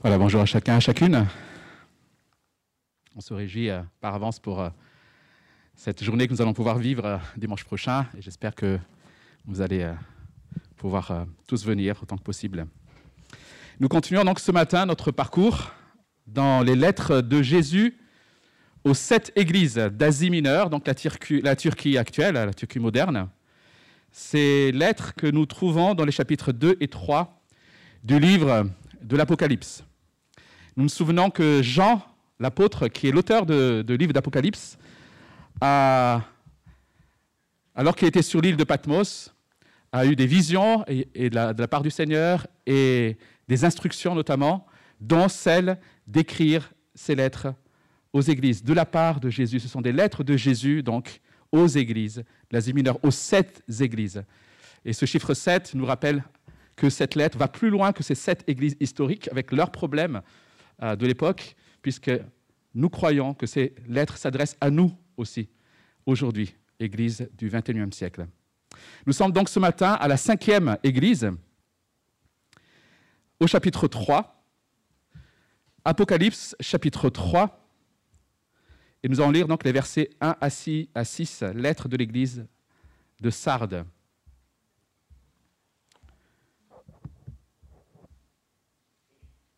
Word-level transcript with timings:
Voilà, 0.00 0.16
bonjour 0.16 0.40
à 0.40 0.46
chacun, 0.46 0.76
à 0.76 0.80
chacune. 0.80 1.26
On 3.16 3.20
se 3.20 3.34
réjouit 3.34 3.68
euh, 3.68 3.82
par 4.00 4.14
avance 4.14 4.38
pour 4.38 4.60
euh, 4.60 4.70
cette 5.74 6.04
journée 6.04 6.28
que 6.28 6.32
nous 6.32 6.40
allons 6.40 6.52
pouvoir 6.52 6.78
vivre 6.78 7.04
euh, 7.04 7.18
dimanche 7.36 7.64
prochain 7.64 8.06
et 8.16 8.22
j'espère 8.22 8.54
que 8.54 8.78
vous 9.44 9.60
allez 9.60 9.92
pouvoir 10.76 11.26
tous 11.48 11.66
venir 11.66 12.00
autant 12.00 12.16
que 12.16 12.22
possible. 12.22 12.68
Nous 13.80 13.88
continuons 13.88 14.22
donc 14.22 14.38
ce 14.38 14.52
matin 14.52 14.86
notre 14.86 15.10
parcours 15.10 15.72
dans 16.28 16.62
les 16.62 16.76
lettres 16.76 17.20
de 17.20 17.42
Jésus 17.42 17.98
aux 18.84 18.94
sept 18.94 19.32
églises 19.34 19.78
d'Asie 19.78 20.30
mineure, 20.30 20.70
donc 20.70 20.86
la, 20.86 20.94
la 21.42 21.56
Turquie 21.56 21.98
actuelle, 21.98 22.34
la 22.34 22.54
Turquie 22.54 22.78
moderne. 22.78 23.28
Ces 24.12 24.70
lettres 24.70 25.16
que 25.16 25.26
nous 25.26 25.46
trouvons 25.46 25.94
dans 25.96 26.04
les 26.04 26.12
chapitres 26.12 26.52
2 26.52 26.76
et 26.78 26.86
3 26.86 27.42
du 28.04 28.20
livre 28.20 28.70
de 29.02 29.16
l'Apocalypse. 29.16 29.82
Nous 30.78 30.84
nous 30.84 30.88
souvenons 30.88 31.28
que 31.28 31.60
Jean, 31.60 32.00
l'apôtre, 32.38 32.86
qui 32.86 33.08
est 33.08 33.10
l'auteur 33.10 33.46
de, 33.46 33.84
livre 33.98 34.12
d'Apocalypse, 34.12 34.78
alors 35.60 36.22
qu'il 37.96 38.06
était 38.06 38.22
sur 38.22 38.40
l'île 38.40 38.56
de 38.56 38.62
Patmos, 38.62 39.34
a 39.90 40.06
eu 40.06 40.14
des 40.14 40.26
visions 40.26 40.84
et, 40.86 41.30
de, 41.30 41.34
la, 41.34 41.66
part 41.66 41.82
du 41.82 41.90
Seigneur 41.90 42.46
et 42.64 43.16
des 43.48 43.64
instructions 43.64 44.14
notamment, 44.14 44.66
dont 45.00 45.28
celle 45.28 45.78
d'écrire 46.06 46.72
ces 46.94 47.16
lettres 47.16 47.52
aux 48.12 48.20
églises, 48.20 48.62
de 48.62 48.72
la 48.72 48.86
part 48.86 49.18
de 49.18 49.30
Jésus. 49.30 49.58
Ce 49.58 49.66
sont 49.66 49.80
des 49.80 49.90
lettres 49.90 50.22
de 50.22 50.36
Jésus, 50.36 50.84
donc, 50.84 51.20
aux 51.50 51.66
églises, 51.66 52.22
l'Asie 52.52 52.72
mineure, 52.72 53.00
aux 53.02 53.10
sept 53.10 53.64
églises. 53.80 54.22
Et 54.84 54.92
ce 54.92 55.06
chiffre 55.06 55.34
7 55.34 55.74
nous 55.74 55.86
rappelle 55.86 56.22
que 56.76 56.88
cette 56.88 57.16
lettre 57.16 57.36
va 57.36 57.48
plus 57.48 57.68
loin 57.68 57.92
que 57.92 58.04
ces 58.04 58.14
sept 58.14 58.44
églises 58.46 58.76
historiques, 58.78 59.28
avec 59.32 59.50
leurs 59.50 59.72
problèmes, 59.72 60.22
de 60.80 61.06
l'époque, 61.06 61.56
puisque 61.82 62.10
nous 62.74 62.88
croyons 62.88 63.34
que 63.34 63.46
ces 63.46 63.74
lettres 63.88 64.16
s'adressent 64.16 64.56
à 64.60 64.70
nous 64.70 64.92
aussi, 65.16 65.48
aujourd'hui, 66.06 66.54
Église 66.78 67.28
du 67.36 67.48
XXIe 67.48 67.92
siècle. 67.92 68.26
Nous 69.06 69.12
sommes 69.12 69.32
donc 69.32 69.48
ce 69.48 69.58
matin 69.58 69.92
à 69.92 70.06
la 70.06 70.16
cinquième 70.16 70.76
Église, 70.82 71.30
au 73.40 73.46
chapitre 73.46 73.88
3, 73.88 74.44
Apocalypse 75.84 76.54
chapitre 76.60 77.08
3, 77.08 77.64
et 79.02 79.08
nous 79.08 79.20
allons 79.20 79.30
lire 79.30 79.48
donc 79.48 79.64
les 79.64 79.72
versets 79.72 80.10
1 80.20 80.36
à 80.40 80.50
6, 80.50 80.88
à 80.94 81.04
6 81.04 81.42
lettres 81.54 81.88
de 81.88 81.96
l'Église 81.96 82.46
de 83.20 83.30
Sardes. 83.30 83.84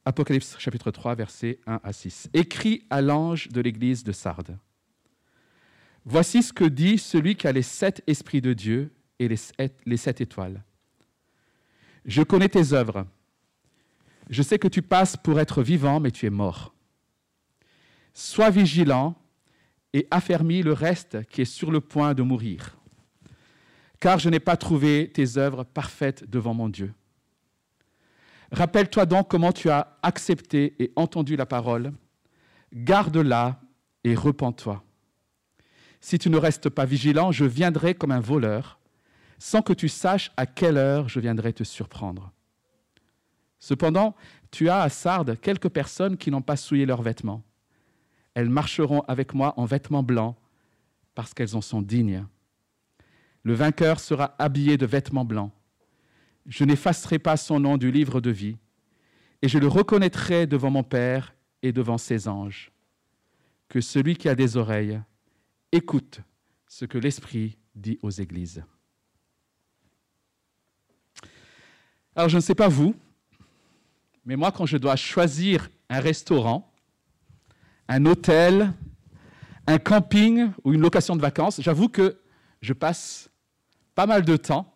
Apocalypse 0.04 0.56
chapitre 0.58 0.90
3, 0.90 1.14
versets 1.14 1.60
1 1.66 1.80
à 1.82 1.92
6. 1.92 2.30
Écrit 2.32 2.84
à 2.88 3.02
l'ange 3.02 3.48
de 3.48 3.60
l'église 3.60 4.02
de 4.02 4.12
Sardes. 4.12 4.58
Voici 6.06 6.42
ce 6.42 6.52
que 6.52 6.64
dit 6.64 6.96
celui 6.96 7.36
qui 7.36 7.46
a 7.46 7.52
les 7.52 7.62
sept 7.62 8.02
esprits 8.06 8.40
de 8.40 8.54
Dieu 8.54 8.92
et 9.18 9.28
les 9.28 9.36
sept, 9.36 9.78
les 9.84 9.98
sept 9.98 10.22
étoiles. 10.22 10.64
Je 12.06 12.22
connais 12.22 12.48
tes 12.48 12.72
œuvres. 12.72 13.06
Je 14.30 14.42
sais 14.42 14.58
que 14.58 14.68
tu 14.68 14.80
passes 14.80 15.16
pour 15.16 15.38
être 15.38 15.62
vivant, 15.62 16.00
mais 16.00 16.10
tu 16.10 16.24
es 16.24 16.30
mort. 16.30 16.74
Sois 18.14 18.50
vigilant 18.50 19.16
et 19.92 20.06
affermis 20.10 20.62
le 20.62 20.72
reste 20.72 21.24
qui 21.26 21.42
est 21.42 21.44
sur 21.44 21.70
le 21.70 21.80
point 21.80 22.14
de 22.14 22.22
mourir. 22.22 22.78
Car 23.98 24.18
je 24.18 24.30
n'ai 24.30 24.40
pas 24.40 24.56
trouvé 24.56 25.10
tes 25.12 25.36
œuvres 25.36 25.64
parfaites 25.64 26.28
devant 26.28 26.54
mon 26.54 26.70
Dieu. 26.70 26.94
Rappelle-toi 28.52 29.06
donc 29.06 29.28
comment 29.28 29.52
tu 29.52 29.70
as 29.70 29.96
accepté 30.02 30.74
et 30.82 30.92
entendu 30.96 31.36
la 31.36 31.46
parole. 31.46 31.92
Garde-la 32.74 33.60
et 34.04 34.14
repens-toi. 34.14 34.82
Si 36.00 36.18
tu 36.18 36.30
ne 36.30 36.36
restes 36.36 36.68
pas 36.68 36.84
vigilant, 36.84 37.30
je 37.30 37.44
viendrai 37.44 37.94
comme 37.94 38.10
un 38.10 38.20
voleur, 38.20 38.78
sans 39.38 39.62
que 39.62 39.72
tu 39.72 39.88
saches 39.88 40.32
à 40.36 40.46
quelle 40.46 40.78
heure 40.78 41.08
je 41.08 41.20
viendrai 41.20 41.52
te 41.52 41.62
surprendre. 41.62 42.32
Cependant, 43.58 44.16
tu 44.50 44.68
as 44.68 44.80
à 44.80 44.88
Sardes 44.88 45.38
quelques 45.40 45.68
personnes 45.68 46.16
qui 46.16 46.30
n'ont 46.30 46.42
pas 46.42 46.56
souillé 46.56 46.86
leurs 46.86 47.02
vêtements. 47.02 47.42
Elles 48.34 48.48
marcheront 48.48 49.02
avec 49.02 49.34
moi 49.34 49.54
en 49.58 49.64
vêtements 49.64 50.02
blancs, 50.02 50.34
parce 51.14 51.34
qu'elles 51.34 51.56
en 51.56 51.60
sont 51.60 51.82
dignes. 51.82 52.26
Le 53.42 53.54
vainqueur 53.54 54.00
sera 54.00 54.34
habillé 54.38 54.76
de 54.76 54.86
vêtements 54.86 55.24
blancs 55.24 55.52
je 56.50 56.64
n'effacerai 56.64 57.18
pas 57.18 57.36
son 57.36 57.60
nom 57.60 57.78
du 57.78 57.90
livre 57.90 58.20
de 58.20 58.30
vie, 58.30 58.56
et 59.40 59.48
je 59.48 59.58
le 59.58 59.68
reconnaîtrai 59.68 60.46
devant 60.46 60.70
mon 60.70 60.82
Père 60.82 61.34
et 61.62 61.72
devant 61.72 61.96
ses 61.96 62.28
anges. 62.28 62.72
Que 63.68 63.80
celui 63.80 64.16
qui 64.16 64.28
a 64.28 64.34
des 64.34 64.56
oreilles 64.56 65.00
écoute 65.70 66.20
ce 66.66 66.84
que 66.84 66.98
l'Esprit 66.98 67.56
dit 67.76 67.98
aux 68.02 68.10
églises. 68.10 68.64
Alors 72.16 72.28
je 72.28 72.36
ne 72.36 72.42
sais 72.42 72.56
pas 72.56 72.68
vous, 72.68 72.96
mais 74.24 74.34
moi 74.34 74.50
quand 74.50 74.66
je 74.66 74.76
dois 74.76 74.96
choisir 74.96 75.70
un 75.88 76.00
restaurant, 76.00 76.74
un 77.88 78.04
hôtel, 78.06 78.72
un 79.68 79.78
camping 79.78 80.50
ou 80.64 80.72
une 80.72 80.80
location 80.80 81.14
de 81.14 81.22
vacances, 81.22 81.60
j'avoue 81.60 81.88
que 81.88 82.20
je 82.60 82.72
passe 82.72 83.30
pas 83.94 84.06
mal 84.06 84.24
de 84.24 84.36
temps 84.36 84.69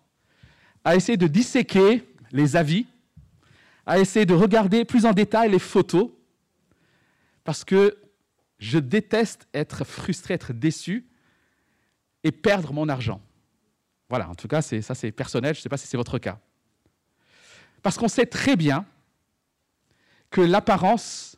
à 0.85 0.95
essayer 0.95 1.17
de 1.17 1.27
disséquer 1.27 2.05
les 2.31 2.57
avis, 2.57 2.87
à 3.87 3.99
essayer 3.99 4.27
de 4.27 4.35
regarder 4.35 4.85
plus 4.85 5.07
en 5.07 5.13
détail 5.13 5.51
les 5.51 5.59
photos, 5.59 6.11
parce 7.43 7.65
que 7.65 7.99
je 8.59 8.79
déteste 8.79 9.49
être 9.53 9.85
frustré, 9.85 10.35
être 10.35 10.53
déçu 10.53 11.07
et 12.23 12.33
perdre 12.33 12.73
mon 12.73 12.89
argent. 12.89 13.21
Voilà, 14.09 14.29
en 14.29 14.35
tout 14.35 14.49
cas, 14.49 14.63
ça 14.63 14.95
c'est 14.95 15.13
personnel, 15.13 15.55
je 15.55 15.61
ne 15.61 15.63
sais 15.63 15.69
pas 15.69 15.77
si 15.77 15.87
c'est 15.87 15.97
votre 15.97 16.19
cas. 16.19 16.39
Parce 17.83 17.99
qu'on 17.99 18.09
sait 18.09 18.27
très 18.27 18.57
bien 18.57 18.87
que 20.31 20.41
l'apparence 20.41 21.37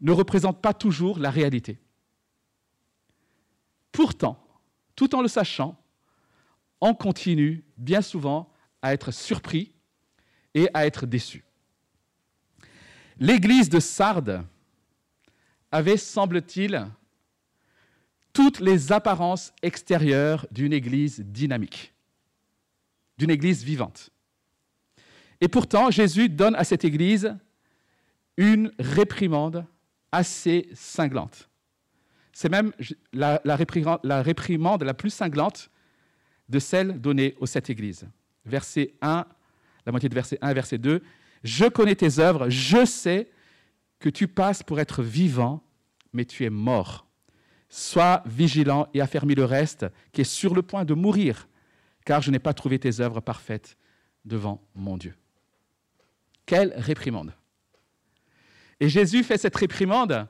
ne 0.00 0.12
représente 0.12 0.60
pas 0.60 0.74
toujours 0.74 1.18
la 1.18 1.30
réalité. 1.30 1.78
Pourtant, 3.90 4.44
tout 4.96 5.14
en 5.14 5.22
le 5.22 5.28
sachant, 5.28 5.78
on 6.80 6.94
continue 6.94 7.64
bien 7.76 8.02
souvent 8.02 8.51
à 8.82 8.92
être 8.92 9.10
surpris 9.12 9.72
et 10.54 10.68
à 10.74 10.86
être 10.86 11.06
déçu. 11.06 11.44
L'église 13.18 13.68
de 13.68 13.80
Sardes 13.80 14.44
avait, 15.70 15.96
semble-t-il, 15.96 16.86
toutes 18.32 18.60
les 18.60 18.92
apparences 18.92 19.52
extérieures 19.62 20.46
d'une 20.50 20.72
église 20.72 21.20
dynamique, 21.20 21.94
d'une 23.18 23.30
église 23.30 23.62
vivante. 23.62 24.10
Et 25.40 25.48
pourtant, 25.48 25.90
Jésus 25.90 26.28
donne 26.28 26.54
à 26.56 26.64
cette 26.64 26.84
église 26.84 27.36
une 28.36 28.72
réprimande 28.78 29.66
assez 30.10 30.68
cinglante. 30.74 31.48
C'est 32.32 32.48
même 32.48 32.72
la, 33.12 33.40
réprimande 33.44 34.82
la 34.82 34.94
plus 34.94 35.10
cinglante 35.10 35.70
de 36.48 36.58
celle 36.58 37.00
donnée 37.00 37.36
aux 37.40 37.46
sept 37.46 37.70
églises 37.70 38.06
verset 38.44 38.94
1, 39.00 39.26
la 39.86 39.92
moitié 39.92 40.08
de 40.08 40.14
verset 40.14 40.38
1 40.40 40.52
verset 40.52 40.78
2. 40.78 41.02
Je 41.44 41.64
connais 41.66 41.94
tes 41.94 42.18
œuvres, 42.18 42.48
je 42.48 42.84
sais 42.84 43.30
que 43.98 44.08
tu 44.08 44.28
passes 44.28 44.62
pour 44.62 44.80
être 44.80 45.02
vivant, 45.02 45.62
mais 46.12 46.24
tu 46.24 46.44
es 46.44 46.50
mort. 46.50 47.06
Sois 47.68 48.22
vigilant 48.26 48.88
et 48.92 49.00
affermis 49.00 49.34
le 49.34 49.44
reste 49.44 49.86
qui 50.12 50.20
est 50.20 50.24
sur 50.24 50.54
le 50.54 50.62
point 50.62 50.84
de 50.84 50.94
mourir, 50.94 51.48
car 52.04 52.20
je 52.20 52.30
n'ai 52.30 52.38
pas 52.38 52.54
trouvé 52.54 52.78
tes 52.78 53.00
œuvres 53.00 53.20
parfaites 53.20 53.76
devant 54.24 54.62
mon 54.74 54.96
Dieu. 54.96 55.14
Quelle 56.44 56.74
réprimande. 56.76 57.32
Et 58.80 58.88
Jésus 58.88 59.22
fait 59.22 59.38
cette 59.38 59.56
réprimande 59.56 60.26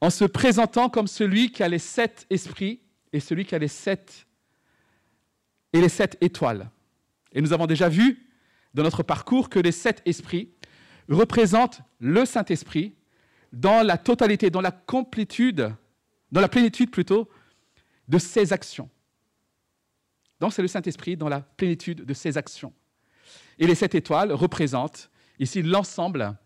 en 0.00 0.10
se 0.10 0.24
présentant 0.24 0.88
comme 0.88 1.08
celui 1.08 1.50
qui 1.50 1.62
a 1.62 1.68
les 1.68 1.80
sept 1.80 2.26
esprits 2.30 2.80
et 3.12 3.20
celui 3.20 3.44
qui 3.44 3.54
a 3.54 3.58
et 5.72 5.80
les 5.80 5.88
sept 5.88 6.16
étoiles. 6.20 6.70
Et 7.32 7.40
nous 7.40 7.52
avons 7.52 7.66
déjà 7.66 7.88
vu 7.88 8.26
dans 8.74 8.82
notre 8.82 9.02
parcours 9.02 9.48
que 9.48 9.58
les 9.58 9.72
sept 9.72 10.02
esprits 10.04 10.50
représentent 11.08 11.80
le 12.00 12.24
Saint-Esprit 12.24 12.94
dans 13.52 13.82
la 13.82 13.96
totalité, 13.96 14.50
dans 14.50 14.60
la 14.60 14.70
complétude, 14.70 15.74
dans 16.30 16.40
la 16.40 16.48
plénitude 16.48 16.90
plutôt, 16.90 17.28
de 18.08 18.18
ses 18.18 18.52
actions. 18.52 18.88
Donc 20.40 20.52
c'est 20.52 20.62
le 20.62 20.68
Saint-Esprit 20.68 21.16
dans 21.16 21.28
la 21.28 21.40
plénitude 21.40 22.04
de 22.04 22.14
ses 22.14 22.36
actions. 22.36 22.72
Et 23.58 23.66
les 23.66 23.74
sept 23.74 23.94
étoiles 23.94 24.32
représentent 24.32 25.10
ici 25.38 25.62
l'ensemble 25.62 26.36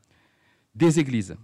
des 0.75 0.99
églises. 0.99 1.37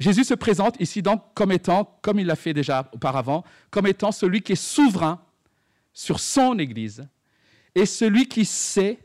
Jésus 0.00 0.24
se 0.24 0.34
présente 0.34 0.80
ici 0.80 1.02
donc 1.02 1.22
comme 1.34 1.52
étant, 1.52 1.98
comme 2.02 2.18
il 2.18 2.26
l'a 2.26 2.36
fait 2.36 2.52
déjà 2.52 2.90
auparavant, 2.92 3.44
comme 3.70 3.86
étant 3.86 4.12
celui 4.12 4.42
qui 4.42 4.52
est 4.52 4.56
souverain 4.56 5.24
sur 5.92 6.18
son 6.18 6.58
Église 6.58 7.06
et 7.74 7.86
celui 7.86 8.28
qui 8.28 8.44
sait 8.44 8.98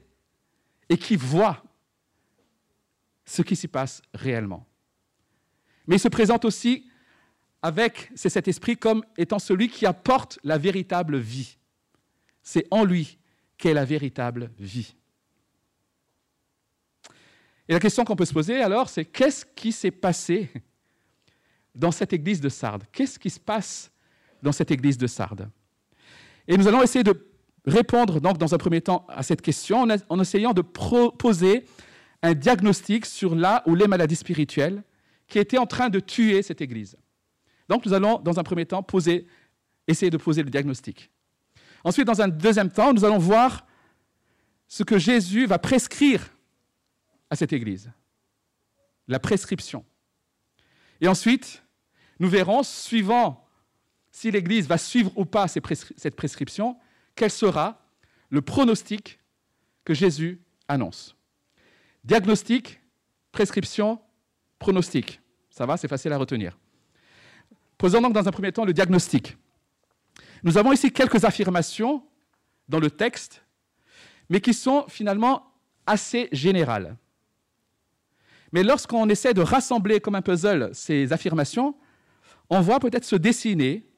et 0.89 0.97
qui 0.97 1.15
voit 1.15 1.63
ce 3.25 3.41
qui 3.41 3.55
s'y 3.55 3.67
passe 3.67 4.01
réellement. 4.13 4.67
Mais 5.87 5.95
il 5.95 5.99
se 5.99 6.07
présente 6.07 6.45
aussi 6.45 6.89
avec 7.61 8.11
c'est 8.15 8.29
cet 8.29 8.47
esprit 8.47 8.77
comme 8.77 9.03
étant 9.17 9.39
celui 9.39 9.69
qui 9.69 9.85
apporte 9.85 10.39
la 10.43 10.57
véritable 10.57 11.17
vie. 11.17 11.57
C'est 12.41 12.65
en 12.71 12.83
lui 12.83 13.17
qu'est 13.57 13.73
la 13.73 13.85
véritable 13.85 14.51
vie. 14.57 14.95
Et 17.67 17.73
la 17.73 17.79
question 17.79 18.03
qu'on 18.03 18.15
peut 18.15 18.25
se 18.25 18.33
poser 18.33 18.61
alors, 18.61 18.89
c'est 18.89 19.05
qu'est-ce 19.05 19.45
qui 19.45 19.71
s'est 19.71 19.91
passé 19.91 20.49
dans 21.75 21.91
cette 21.91 22.13
église 22.13 22.41
de 22.41 22.49
Sardes? 22.49 22.83
Qu'est-ce 22.91 23.19
qui 23.19 23.29
se 23.29 23.39
passe 23.39 23.91
dans 24.41 24.51
cette 24.51 24.71
église 24.71 24.97
de 24.97 25.05
Sardes? 25.05 25.49
Et 26.47 26.57
nous 26.57 26.67
allons 26.67 26.81
essayer 26.81 27.03
de 27.03 27.28
répondre 27.65 28.19
donc 28.19 28.37
dans 28.37 28.53
un 28.53 28.57
premier 28.57 28.81
temps 28.81 29.05
à 29.09 29.23
cette 29.23 29.41
question 29.41 29.87
en, 30.09 30.19
essayant 30.19 30.53
de 30.53 30.61
proposer 30.61 31.65
un 32.21 32.33
diagnostic 32.33 33.05
sur 33.05 33.35
là 33.35 33.63
ou 33.65 33.75
les 33.75 33.87
maladies 33.87 34.15
spirituelles 34.15 34.83
qui 35.27 35.39
étaient 35.39 35.57
en 35.57 35.65
train 35.65 35.89
de 35.89 35.99
tuer 35.99 36.41
cette 36.41 36.61
église. 36.61 36.97
Donc 37.67 37.85
nous 37.85 37.93
allons 37.93 38.19
dans 38.19 38.39
un 38.39 38.43
premier 38.43 38.65
temps 38.65 38.83
poser, 38.83 39.27
essayer 39.87 40.09
de 40.09 40.17
poser 40.17 40.43
le 40.43 40.49
diagnostic. 40.49 41.11
Ensuite, 41.83 42.07
dans 42.07 42.21
un 42.21 42.27
deuxième 42.27 42.71
temps, 42.71 42.93
nous 42.93 43.05
allons 43.05 43.17
voir 43.17 43.65
ce 44.67 44.83
que 44.83 44.97
Jésus 44.97 45.45
va 45.45 45.59
prescrire 45.59 46.29
à 47.29 47.35
cette 47.35 47.53
Église. 47.53 47.91
La 49.07 49.19
prescription. 49.19 49.85
Et 51.01 51.07
ensuite, 51.07 51.63
nous 52.19 52.29
verrons, 52.29 52.63
suivant 52.63 53.47
si 54.11 54.29
l'Église 54.31 54.67
va 54.67 54.77
suivre 54.77 55.11
ou 55.15 55.25
pas 55.25 55.47
cette 55.47 56.15
prescription, 56.15 56.77
quel 57.19 57.31
sera 57.31 57.77
le 58.29 58.41
pronostic 58.41 59.19
que 59.83 59.93
Jésus 59.93 60.41
annonce. 60.69 61.17
Diagnostic, 62.05 62.79
prescription, 63.33 63.99
pronostic. 64.57 65.19
Ça 65.49 65.65
va, 65.65 65.75
c'est 65.75 65.89
facile 65.89 66.13
à 66.13 66.17
retenir. 66.17 66.57
Posons 67.77 67.99
donc 67.99 68.13
dans 68.13 68.25
un 68.25 68.31
premier 68.31 68.53
temps 68.53 68.63
le 68.63 68.71
diagnostic. 68.71 69.35
Nous 70.43 70.57
avons 70.57 70.71
ici 70.71 70.93
quelques 70.93 71.25
affirmations 71.25 72.01
dans 72.69 72.79
le 72.79 72.89
texte, 72.89 73.43
mais 74.29 74.39
qui 74.39 74.53
sont 74.53 74.85
finalement 74.87 75.51
assez 75.85 76.29
générales. 76.31 76.95
Mais 78.53 78.63
lorsqu'on 78.63 79.09
essaie 79.09 79.33
de 79.33 79.41
rassembler 79.41 79.99
comme 79.99 80.15
un 80.15 80.21
puzzle 80.21 80.69
ces 80.71 81.11
affirmations, 81.11 81.75
on 82.49 82.61
voit 82.61 82.79
peut-être 82.79 83.03
se 83.03 83.17
dessiner 83.17 83.88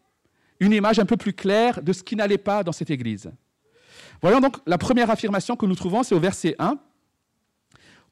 une 0.62 0.74
image 0.74 1.00
un 1.00 1.06
peu 1.06 1.18
plus 1.18 1.34
claire 1.34 1.82
de 1.82 1.92
ce 1.92 2.04
qui 2.04 2.16
n'allait 2.16 2.38
pas 2.38 2.64
dans 2.64 2.72
cette 2.72 2.92
Église. 2.92 3.32
Voyons 4.22 4.40
donc 4.40 4.58
la 4.68 4.78
première 4.78 5.10
affirmation 5.10 5.56
que 5.56 5.66
nous 5.66 5.76
trouvons, 5.76 6.04
c'est 6.04 6.14
au 6.14 6.20
verset 6.20 6.56
1, 6.60 6.78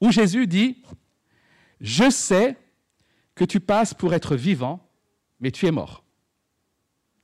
où 0.02 0.12
Jésus 0.12 0.48
dit, 0.48 0.84
Je 1.80 2.10
sais 2.10 2.58
que 3.36 3.46
tu 3.46 3.60
passes 3.60 3.94
pour 3.94 4.16
être 4.16 4.36
vivant, 4.36 4.90
mais 5.40 5.52
tu 5.52 5.68
es 5.68 5.72
mort. 5.72 6.04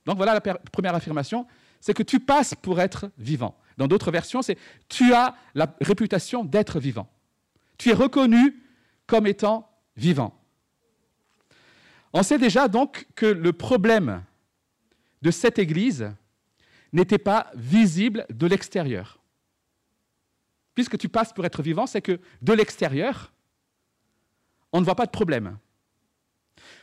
Donc 0.06 0.16
voilà 0.16 0.34
la 0.34 0.40
première 0.40 0.94
affirmation, 0.94 1.46
c'est 1.80 1.92
que 1.92 2.04
tu 2.04 2.20
passes 2.20 2.54
pour 2.54 2.80
être 2.80 3.10
vivant. 3.18 3.58
Dans 3.76 3.88
d'autres 3.88 4.12
versions, 4.12 4.42
c'est 4.42 4.56
tu 4.88 5.12
as 5.12 5.34
la 5.54 5.74
réputation 5.80 6.44
d'être 6.44 6.78
vivant. 6.78 7.10
Tu 7.78 7.90
es 7.90 7.94
reconnu 7.94 8.62
comme 9.08 9.26
étant 9.26 9.68
vivant. 9.96 10.40
On 12.12 12.22
sait 12.22 12.38
déjà 12.38 12.68
donc 12.68 13.08
que 13.16 13.26
le 13.26 13.52
problème 13.52 14.22
de 15.26 15.32
cette 15.32 15.58
Église 15.58 16.08
n'était 16.92 17.18
pas 17.18 17.50
visible 17.56 18.26
de 18.30 18.46
l'extérieur. 18.46 19.18
Puisque 20.72 20.96
tu 20.96 21.08
passes 21.08 21.32
pour 21.32 21.44
être 21.44 21.62
vivant, 21.62 21.88
c'est 21.88 22.00
que 22.00 22.20
de 22.42 22.52
l'extérieur, 22.52 23.32
on 24.72 24.78
ne 24.78 24.84
voit 24.84 24.94
pas 24.94 25.06
de 25.06 25.10
problème. 25.10 25.58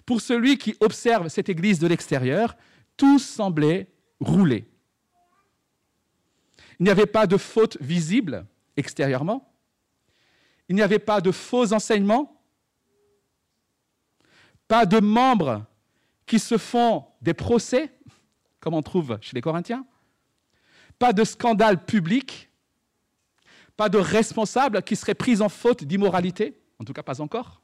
Pour 0.06 0.20
celui 0.20 0.58
qui 0.58 0.76
observe 0.82 1.30
cette 1.30 1.48
Église 1.48 1.80
de 1.80 1.88
l'extérieur, 1.88 2.58
tout 2.98 3.18
semblait 3.18 3.88
rouler. 4.20 4.68
Il 6.80 6.84
n'y 6.84 6.90
avait 6.90 7.06
pas 7.06 7.26
de 7.26 7.38
faute 7.38 7.78
visible 7.80 8.46
extérieurement. 8.76 9.54
Il 10.68 10.76
n'y 10.76 10.82
avait 10.82 11.00
pas 11.00 11.22
de 11.22 11.32
faux 11.32 11.72
enseignements, 11.72 12.44
pas 14.68 14.86
de 14.86 15.00
membres 15.00 15.66
qui 16.26 16.40
se 16.40 16.58
font 16.58 17.06
des 17.22 17.34
procès, 17.34 17.90
comme 18.64 18.76
on 18.76 18.82
trouve 18.82 19.18
chez 19.20 19.36
les 19.36 19.42
Corinthiens, 19.42 19.86
pas 20.98 21.12
de 21.12 21.26
scandale 21.26 21.84
public, 21.84 22.50
pas 23.76 23.90
de 23.90 23.98
responsables 23.98 24.82
qui 24.84 24.96
seraient 24.96 25.16
pris 25.16 25.42
en 25.42 25.50
faute 25.50 25.84
d'immoralité, 25.84 26.58
en 26.80 26.86
tout 26.86 26.94
cas 26.94 27.04
pas 27.04 27.20
encore. 27.20 27.62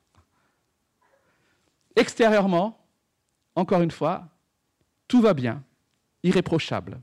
Extérieurement, 1.96 2.86
encore 3.56 3.82
une 3.82 3.92
fois, 3.92 4.28
tout 5.08 5.22
va 5.22 5.34
bien, 5.34 5.64
irréprochable. 6.22 7.00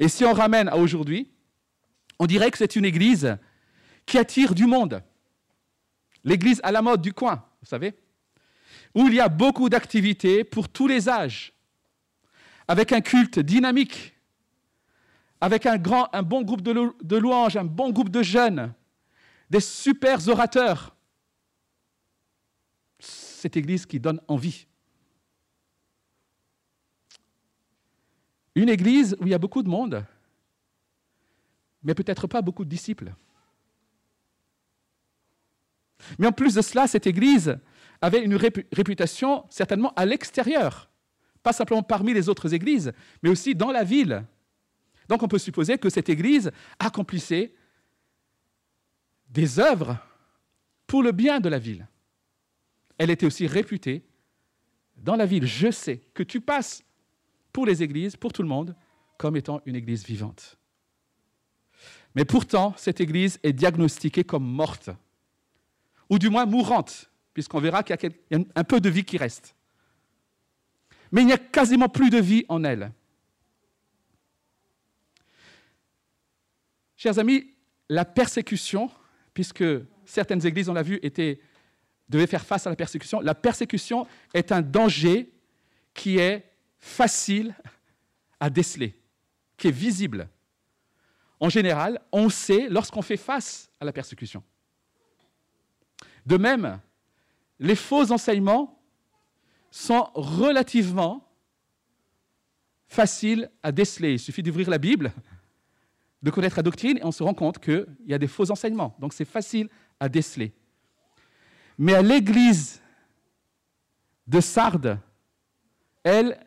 Et 0.00 0.08
si 0.08 0.24
on 0.24 0.32
ramène 0.32 0.68
à 0.68 0.76
aujourd'hui, 0.76 1.30
on 2.18 2.26
dirait 2.26 2.50
que 2.50 2.58
c'est 2.58 2.74
une 2.74 2.84
église 2.84 3.38
qui 4.04 4.18
attire 4.18 4.52
du 4.52 4.66
monde 4.66 5.00
l'église 6.24 6.60
à 6.64 6.72
la 6.72 6.82
mode 6.82 7.02
du 7.02 7.12
coin, 7.12 7.44
vous 7.60 7.68
savez, 7.68 7.94
où 8.96 9.06
il 9.06 9.14
y 9.14 9.20
a 9.20 9.28
beaucoup 9.28 9.68
d'activités 9.68 10.42
pour 10.42 10.68
tous 10.68 10.88
les 10.88 11.08
âges, 11.08 11.51
avec 12.68 12.92
un 12.92 13.00
culte 13.00 13.38
dynamique, 13.38 14.14
avec 15.40 15.66
un, 15.66 15.78
bon 15.78 16.42
groupe 16.42 16.62
de, 16.62 16.72
de 17.02 17.16
louanges, 17.16 17.56
un 17.56 17.64
bon 17.64 17.90
groupe 17.90 18.10
de 18.10 18.22
jeunes, 18.22 18.72
des 19.50 19.60
super 19.60 20.26
orateurs. 20.28 20.96
Cette 22.98 23.56
église 23.56 23.86
qui 23.86 23.98
donne 23.98 24.20
envie. 24.28 24.66
Une 28.54 28.68
église 28.68 29.16
où 29.18 29.26
il 29.26 29.30
y 29.30 29.34
a 29.34 29.38
beaucoup 29.38 29.62
de 29.62 29.68
monde, 29.68 30.04
mais 31.82 31.94
peut-être 31.94 32.26
pas 32.26 32.42
beaucoup 32.42 32.64
de 32.64 32.70
disciples. 32.70 33.12
Mais 36.18 36.26
en 36.26 36.32
plus 36.32 36.54
de 36.54 36.62
cela, 36.62 36.86
cette 36.86 37.06
Église 37.06 37.58
avait 38.00 38.22
une 38.22 38.36
réputation 38.36 39.44
certainement 39.48 39.92
à 39.94 40.04
l'extérieur, 40.04 40.90
pas 41.42 41.52
simplement 41.52 41.82
parmi 41.82 42.14
les 42.14 42.28
autres 42.28 42.54
églises, 42.54 42.92
mais 43.22 43.30
aussi 43.30 43.54
dans 43.54 43.72
la 43.72 43.84
ville. 43.84 44.24
Donc 45.08 45.22
on 45.22 45.28
peut 45.28 45.38
supposer 45.38 45.78
que 45.78 45.90
cette 45.90 46.08
Église 46.08 46.52
accomplissait 46.78 47.54
des 49.28 49.58
œuvres 49.58 49.98
pour 50.86 51.02
le 51.02 51.12
bien 51.12 51.40
de 51.40 51.48
la 51.48 51.58
ville. 51.58 51.86
Elle 52.98 53.10
était 53.10 53.26
aussi 53.26 53.46
réputée 53.46 54.04
dans 54.96 55.16
la 55.16 55.26
ville. 55.26 55.46
Je 55.46 55.70
sais 55.70 56.00
que 56.14 56.22
tu 56.22 56.40
passes 56.40 56.82
pour 57.52 57.66
les 57.66 57.82
églises, 57.82 58.16
pour 58.16 58.32
tout 58.32 58.42
le 58.42 58.48
monde, 58.48 58.76
comme 59.18 59.36
étant 59.36 59.60
une 59.66 59.76
église 59.76 60.04
vivante. 60.04 60.58
Mais 62.14 62.24
pourtant, 62.24 62.74
cette 62.76 63.00
église 63.00 63.38
est 63.42 63.52
diagnostiquée 63.52 64.24
comme 64.24 64.44
morte 64.44 64.90
ou 66.10 66.18
du 66.18 66.28
moins 66.28 66.44
mourante, 66.44 67.10
puisqu'on 67.32 67.60
verra 67.60 67.82
qu'il 67.82 67.96
y 68.30 68.34
a 68.34 68.38
un 68.54 68.64
peu 68.64 68.80
de 68.80 68.90
vie 68.90 69.04
qui 69.04 69.16
reste. 69.16 69.56
Mais 71.12 71.20
il 71.20 71.26
n'y 71.26 71.32
a 71.32 71.38
quasiment 71.38 71.88
plus 71.88 72.10
de 72.10 72.18
vie 72.18 72.44
en 72.48 72.64
elle. 72.64 72.90
Chers 76.96 77.18
amis, 77.18 77.54
la 77.88 78.04
persécution, 78.04 78.90
puisque 79.34 79.64
certaines 80.04 80.44
églises, 80.46 80.68
on 80.68 80.72
l'a 80.72 80.82
vu, 80.82 81.00
devaient 82.08 82.26
faire 82.26 82.44
face 82.44 82.66
à 82.66 82.70
la 82.70 82.76
persécution, 82.76 83.20
la 83.20 83.34
persécution 83.34 84.06
est 84.32 84.52
un 84.52 84.62
danger 84.62 85.32
qui 85.94 86.18
est 86.18 86.50
facile 86.78 87.54
à 88.40 88.50
déceler, 88.50 88.98
qui 89.56 89.68
est 89.68 89.72
visible. 89.72 90.28
En 91.38 91.48
général, 91.48 92.00
on 92.12 92.28
sait 92.28 92.68
lorsqu'on 92.68 93.02
fait 93.02 93.16
face 93.16 93.70
à 93.80 93.84
la 93.84 93.92
persécution. 93.92 94.42
De 96.24 96.36
même, 96.36 96.80
les 97.58 97.76
faux 97.76 98.12
enseignements 98.12 98.81
sont 99.72 100.06
relativement 100.14 101.26
faciles 102.86 103.50
à 103.62 103.72
déceler. 103.72 104.12
Il 104.12 104.18
suffit 104.18 104.42
d'ouvrir 104.42 104.68
la 104.68 104.76
Bible, 104.76 105.12
de 106.22 106.30
connaître 106.30 106.56
la 106.56 106.62
doctrine, 106.62 106.98
et 106.98 107.04
on 107.04 107.10
se 107.10 107.22
rend 107.22 107.32
compte 107.32 107.58
qu'il 107.58 107.86
y 108.06 108.12
a 108.12 108.18
des 108.18 108.28
faux 108.28 108.50
enseignements. 108.50 108.94
Donc 109.00 109.14
c'est 109.14 109.24
facile 109.24 109.68
à 109.98 110.10
déceler. 110.10 110.52
Mais 111.78 111.94
à 111.94 112.02
l'église 112.02 112.82
de 114.26 114.40
Sardes, 114.40 114.98
elle 116.04 116.38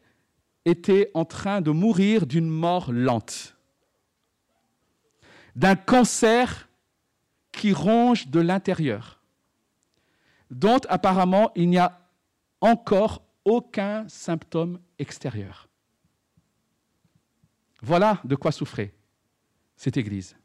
était 0.64 1.10
en 1.16 1.26
train 1.26 1.62
de 1.62 1.72
mourir 1.72 2.28
d'une 2.28 2.48
mort 2.48 2.92
lente, 2.92 3.58
d'un 5.56 5.76
cancer 5.76 6.70
qui 7.52 7.74
ronge 7.74 8.28
de 8.28 8.40
l'intérieur 8.40 9.20
dont 10.52 10.80
apparemment 10.90 11.52
il 11.56 11.70
n'y 11.70 11.78
a 11.78 12.05
encore 12.66 13.24
aucun 13.44 14.08
symptôme 14.08 14.80
extérieur. 14.98 15.70
Voilà 17.82 18.20
de 18.24 18.36
quoi 18.36 18.52
souffrait 18.52 18.94
cette 19.76 19.98
Église. 19.98 20.36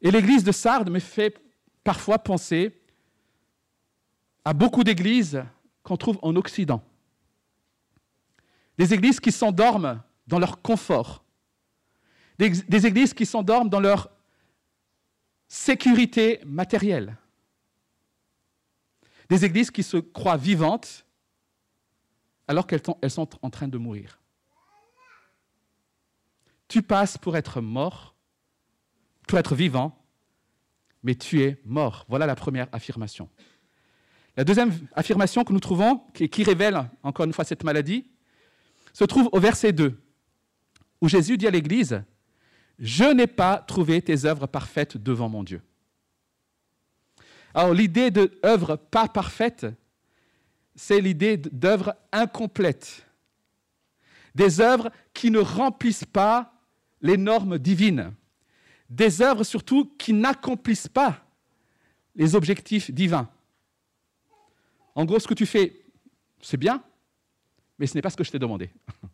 Et 0.00 0.10
l'Église 0.10 0.44
de 0.44 0.52
Sardes 0.52 0.90
me 0.90 0.98
fait 0.98 1.38
parfois 1.84 2.18
penser 2.18 2.80
à 4.44 4.52
beaucoup 4.52 4.84
d'églises 4.84 5.44
qu'on 5.82 5.96
trouve 5.96 6.18
en 6.22 6.34
Occident. 6.36 6.82
Des 8.76 8.94
églises 8.94 9.20
qui 9.20 9.32
s'endorment 9.32 10.02
dans 10.26 10.38
leur 10.38 10.62
confort. 10.62 11.24
Des, 12.38 12.86
églises 12.86 13.14
qui 13.14 13.26
s'endorment 13.26 13.68
dans 13.68 13.80
leur 13.80 14.10
sécurité 15.48 16.40
matérielle. 16.46 17.16
Des 19.28 19.44
églises 19.44 19.70
qui 19.70 19.82
se 19.82 19.96
croient 19.96 20.36
vivantes 20.36 21.06
alors 22.46 22.66
qu'elles 22.66 23.10
sont 23.10 23.28
en 23.42 23.50
train 23.50 23.68
de 23.68 23.76
mourir. 23.76 24.18
Tu 26.66 26.82
passes 26.82 27.18
pour 27.18 27.36
être 27.36 27.60
mort, 27.60 28.14
pour 29.26 29.38
être 29.38 29.54
vivant, 29.54 29.98
mais 31.02 31.14
tu 31.14 31.42
es 31.42 31.60
mort. 31.64 32.04
Voilà 32.08 32.26
la 32.26 32.34
première 32.34 32.68
affirmation. 32.72 33.28
La 34.36 34.44
deuxième 34.44 34.72
affirmation 34.94 35.44
que 35.44 35.52
nous 35.52 35.60
trouvons, 35.60 36.02
qui, 36.14 36.44
révèle 36.44 36.88
encore 37.02 37.26
une 37.26 37.32
fois 37.32 37.44
cette 37.44 37.64
maladie, 37.64 38.10
se 38.92 39.04
trouve 39.04 39.28
au 39.32 39.40
verset 39.40 39.72
2, 39.72 40.00
où 41.00 41.08
Jésus 41.08 41.36
dit 41.36 41.46
à 41.46 41.50
l'Église, 41.50 42.02
Je 42.78 43.04
n'ai 43.04 43.26
pas 43.26 43.58
trouvé 43.58 44.00
tes 44.00 44.24
œuvres 44.24 44.46
parfaites 44.46 44.96
devant 44.96 45.28
mon 45.28 45.42
Dieu. 45.42 45.60
Alors 47.54 47.74
l'idée 47.74 48.10
d'œuvre 48.10 48.76
pas 48.76 49.08
parfaite, 49.08 49.66
c'est 50.74 51.00
l'idée 51.00 51.36
d'œuvre 51.36 51.96
incomplète. 52.12 53.04
Des 54.34 54.60
œuvres 54.60 54.90
qui 55.12 55.30
ne 55.30 55.40
remplissent 55.40 56.04
pas 56.04 56.54
les 57.00 57.16
normes 57.16 57.58
divines. 57.58 58.14
Des 58.88 59.20
œuvres 59.22 59.44
surtout 59.44 59.92
qui 59.98 60.12
n'accomplissent 60.12 60.88
pas 60.88 61.24
les 62.14 62.34
objectifs 62.34 62.90
divins. 62.90 63.28
En 64.94 65.04
gros, 65.04 65.18
ce 65.18 65.28
que 65.28 65.34
tu 65.34 65.46
fais, 65.46 65.84
c'est 66.40 66.56
bien, 66.56 66.82
mais 67.78 67.86
ce 67.86 67.94
n'est 67.94 68.02
pas 68.02 68.10
ce 68.10 68.16
que 68.16 68.24
je 68.24 68.30
t'ai 68.30 68.38
demandé. 68.38 68.70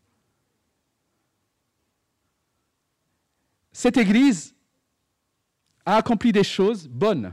Cette 3.72 3.96
Église 3.96 4.54
a 5.84 5.96
accompli 5.96 6.32
des 6.32 6.44
choses 6.44 6.86
bonnes. 6.88 7.32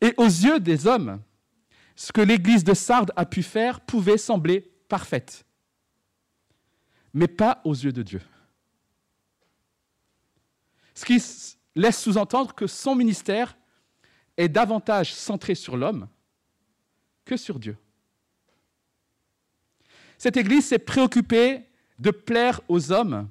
Et 0.00 0.14
aux 0.16 0.24
yeux 0.24 0.60
des 0.60 0.86
hommes, 0.86 1.20
ce 1.96 2.12
que 2.12 2.20
l'église 2.20 2.64
de 2.64 2.74
Sardes 2.74 3.12
a 3.16 3.26
pu 3.26 3.42
faire 3.42 3.80
pouvait 3.80 4.18
sembler 4.18 4.72
parfaite, 4.88 5.44
mais 7.14 7.28
pas 7.28 7.60
aux 7.64 7.74
yeux 7.74 7.92
de 7.92 8.02
Dieu. 8.02 8.20
Ce 10.94 11.04
qui 11.04 11.22
laisse 11.74 12.00
sous-entendre 12.00 12.54
que 12.54 12.66
son 12.66 12.94
ministère 12.94 13.56
est 14.36 14.48
davantage 14.48 15.14
centré 15.14 15.54
sur 15.54 15.76
l'homme 15.76 16.08
que 17.24 17.36
sur 17.36 17.58
Dieu. 17.58 17.76
Cette 20.18 20.36
Église 20.36 20.66
s'est 20.66 20.78
préoccupée 20.78 21.64
de 21.98 22.10
plaire 22.10 22.60
aux 22.68 22.92
hommes 22.92 23.28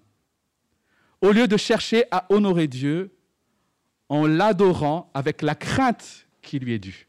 au 1.22 1.32
lieu 1.32 1.48
de 1.48 1.58
chercher 1.58 2.06
à 2.12 2.26
honorer 2.30 2.68
Dieu 2.68 3.16
en 4.10 4.26
l'adorant 4.26 5.10
avec 5.14 5.42
la 5.42 5.56
crainte 5.56 6.28
qui 6.42 6.60
lui 6.60 6.74
est 6.74 6.80
due. 6.80 7.08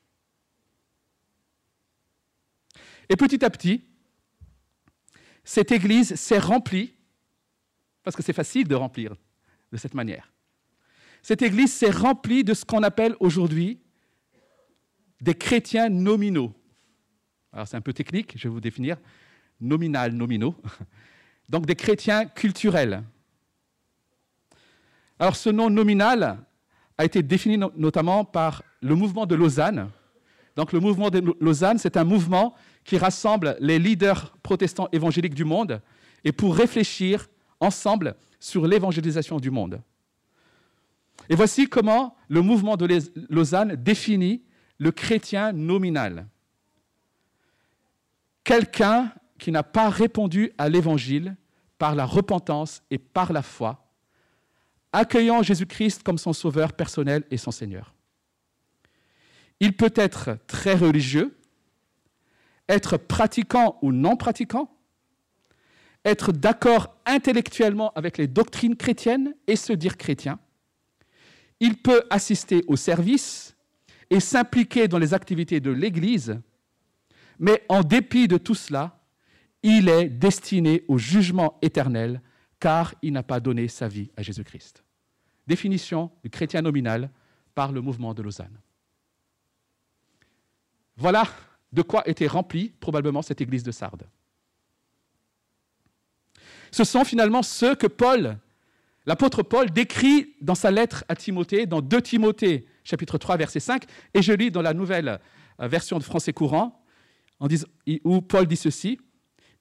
Et 3.09 3.17
petit 3.17 3.45
à 3.45 3.51
petit, 3.51 3.85
cette 5.45 5.73
église 5.73 6.15
s'est 6.15 6.39
remplie, 6.39 6.95
parce 8.03 8.17
que 8.17 8.23
c'est 8.23 8.33
facile 8.33 8.69
de 8.69 8.75
remplir 8.75 9.15
de 9.73 9.77
cette 9.77 9.95
manière. 9.95 10.33
Cette 11.23 11.43
église 11.43 11.73
s'est 11.73 11.91
remplie 11.91 12.45
de 12.45 12.55
ce 12.55 12.65
qu'on 12.65 12.83
appelle 12.83 13.17
aujourd'hui 13.21 13.81
des 15.21 15.35
chrétiens 15.35 15.89
nominaux. 15.89 16.53
Alors 17.53 17.69
c'est 17.69 17.77
un 17.77 17.81
peu 17.81 17.93
technique, 17.93 18.33
je 18.37 18.45
vais 18.45 18.53
vous 18.53 18.61
définir. 18.61 18.97
Nominal, 19.61 20.13
nominaux. 20.13 20.57
Donc 21.49 21.67
des 21.67 21.77
chrétiens 21.77 22.27
culturels. 22.27 23.05
Alors 25.19 25.37
ce 25.37 25.51
nom 25.51 25.71
nominal 25.71 26.45
a 27.03 27.05
été 27.05 27.21
défini 27.21 27.59
notamment 27.77 28.25
par 28.25 28.63
le 28.81 28.95
mouvement 28.95 29.27
de 29.27 29.35
Lausanne. 29.35 29.91
Donc 30.55 30.73
le 30.73 30.79
mouvement 30.79 31.11
de 31.11 31.35
Lausanne, 31.41 31.79
c'est 31.79 31.97
un 31.97 32.05
mouvement 32.05 32.55
qui 32.85 32.97
rassemble 32.97 33.57
les 33.59 33.81
leaders 33.81 34.33
protestants 34.41 34.89
évangéliques 34.93 35.35
du 35.35 35.45
monde 35.45 35.81
et 36.23 36.31
pour 36.31 36.55
réfléchir 36.57 37.27
ensemble 37.59 38.15
sur 38.39 38.69
l'évangélisation 38.69 39.41
du 39.41 39.51
monde. 39.51 39.83
Et 41.29 41.35
voici 41.35 41.67
comment 41.67 42.15
le 42.29 42.41
mouvement 42.41 42.77
de 42.77 42.87
Lausanne 43.29 43.75
définit 43.75 44.45
le 44.79 44.93
chrétien 44.93 45.51
nominal. 45.53 46.29
Quelqu'un 48.45 49.13
qui 49.41 49.51
n'a 49.51 49.65
pas 49.65 49.89
répondu 49.89 50.53
à 50.57 50.69
l'évangile 50.69 51.37
par 51.79 51.97
la 51.97 52.05
repentance 52.05 52.83
et 52.93 52.99
par 52.99 53.33
la 53.33 53.43
foi, 53.43 53.82
accueillant 54.93 55.43
Jésus-Christ 55.43 56.03
comme 56.03 56.19
son 56.19 56.33
sauveur 56.33 56.73
personnel 56.73 57.25
et 57.31 57.37
son 57.37 57.51
Seigneur. 57.51 57.95
Il 59.61 59.77
peut 59.77 59.93
être 59.95 60.39
très 60.47 60.75
religieux, 60.75 61.37
être 62.69 62.97
pratiquant 62.97 63.79
ou 63.83 63.93
non 63.93 64.17
pratiquant, 64.17 64.71
être 66.05 66.33
d'accord 66.33 66.97
intellectuellement 67.07 67.93
avec 67.95 68.19
les 68.19 68.27
doctrines 68.27 68.77
chrétiennes 68.77 69.35
et 69.47 69.57
se 69.57 69.73
dire 69.73 69.97
chrétien. 69.97 70.39
Il 71.61 71.77
peut 71.77 72.03
assister 72.11 72.65
au 72.67 72.77
service 72.77 73.55
et 74.11 74.21
s'impliquer 74.21 74.89
dans 74.89 74.99
les 74.99 75.15
activités 75.15 75.61
de 75.61 75.71
l'Église, 75.71 76.41
mais 77.39 77.65
en 77.69 77.83
dépit 77.83 78.29
de 78.29 78.37
tout 78.37 78.55
cela, 78.55 79.01
il 79.63 79.89
est 79.89 80.09
destiné 80.09 80.85
au 80.89 80.99
jugement 80.99 81.59
éternel 81.63 82.21
car 82.63 82.95
il 83.03 83.13
n'a 83.13 83.25
pas 83.25 83.41
donné 83.41 83.67
sa 83.67 83.89
vie 83.89 84.13
à 84.17 84.23
Jésus-Christ. 84.23 84.85
Définition 85.49 86.13
du 86.23 86.31
chrétien 86.31 86.63
nominal 86.63 87.11
par 87.57 87.73
le 87.73 87.81
mouvement 87.81 88.15
de 88.15 88.23
Lausanne. 88.23 88.57
Voilà 90.97 91.25
de 91.73 91.83
quoi 91.83 92.09
était 92.09 92.29
remplie 92.29 92.69
probablement 92.79 93.21
cette 93.21 93.41
église 93.41 93.65
de 93.65 93.73
Sardes. 93.73 94.07
Ce 96.71 96.85
sont 96.85 97.05
finalement 97.05 97.43
ceux 97.43 97.75
que 97.75 97.89
Paul, 97.89 98.39
l'apôtre 99.07 99.43
Paul, 99.43 99.69
décrit 99.73 100.37
dans 100.41 100.55
sa 100.55 100.71
lettre 100.71 101.05
à 101.09 101.17
Timothée, 101.17 101.67
dans 101.67 101.83
2 101.83 102.01
Timothée, 102.01 102.69
chapitre 102.85 103.19
3, 103.19 103.39
verset 103.39 103.59
5, 103.59 103.87
et 104.15 104.23
je 104.23 104.33
lis 104.33 104.53
dans 104.53 104.63
la 104.63 104.73
nouvelle 104.73 105.19
euh, 105.59 105.67
version 105.67 105.99
de 105.99 106.05
français 106.05 106.33
courant, 106.33 106.81
où 108.05 108.21
Paul 108.21 108.47
dit 108.47 108.57
ceci, 108.57 109.01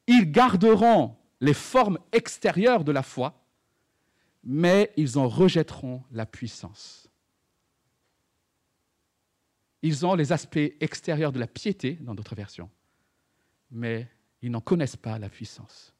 Ils 0.06 0.32
garderont 0.32 1.18
les 1.42 1.56
formes 1.56 1.98
extérieures 2.12 2.84
de 2.84 2.92
la 2.92 3.04
foi, 3.04 3.44
mais 4.44 4.94
ils 4.96 5.18
en 5.18 5.28
rejetteront 5.28 6.04
la 6.12 6.26
puissance. 6.26 7.10
Ils 9.82 10.06
ont 10.06 10.14
les 10.14 10.32
aspects 10.32 10.60
extérieurs 10.80 11.32
de 11.32 11.40
la 11.40 11.48
piété, 11.48 11.94
dans 11.94 12.14
d'autres 12.14 12.36
versions, 12.36 12.70
mais 13.72 14.08
ils 14.44 14.52
n'en 14.52 14.62
connaissent 14.62 14.96
pas 14.96 15.18
la 15.18 15.30
puissance. 15.30 15.94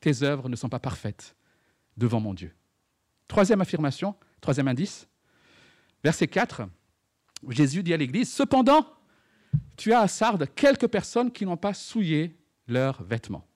Tes 0.00 0.22
œuvres 0.22 0.48
ne 0.48 0.56
sont 0.56 0.70
pas 0.70 0.78
parfaites 0.78 1.36
devant 1.98 2.20
mon 2.20 2.32
Dieu. 2.32 2.54
Troisième 3.28 3.60
affirmation, 3.60 4.16
troisième 4.40 4.66
indice, 4.66 5.06
verset 6.02 6.26
4, 6.26 6.62
Jésus 7.50 7.82
dit 7.82 7.92
à 7.92 7.98
l'Église, 7.98 8.32
Cependant, 8.32 8.86
tu 9.76 9.92
as 9.92 10.00
à 10.00 10.08
Sardes 10.08 10.46
quelques 10.54 10.88
personnes 10.88 11.30
qui 11.30 11.46
n'ont 11.46 11.56
pas 11.56 11.74
souillé 11.74 12.36
leurs 12.68 13.02
vêtements. 13.02 13.46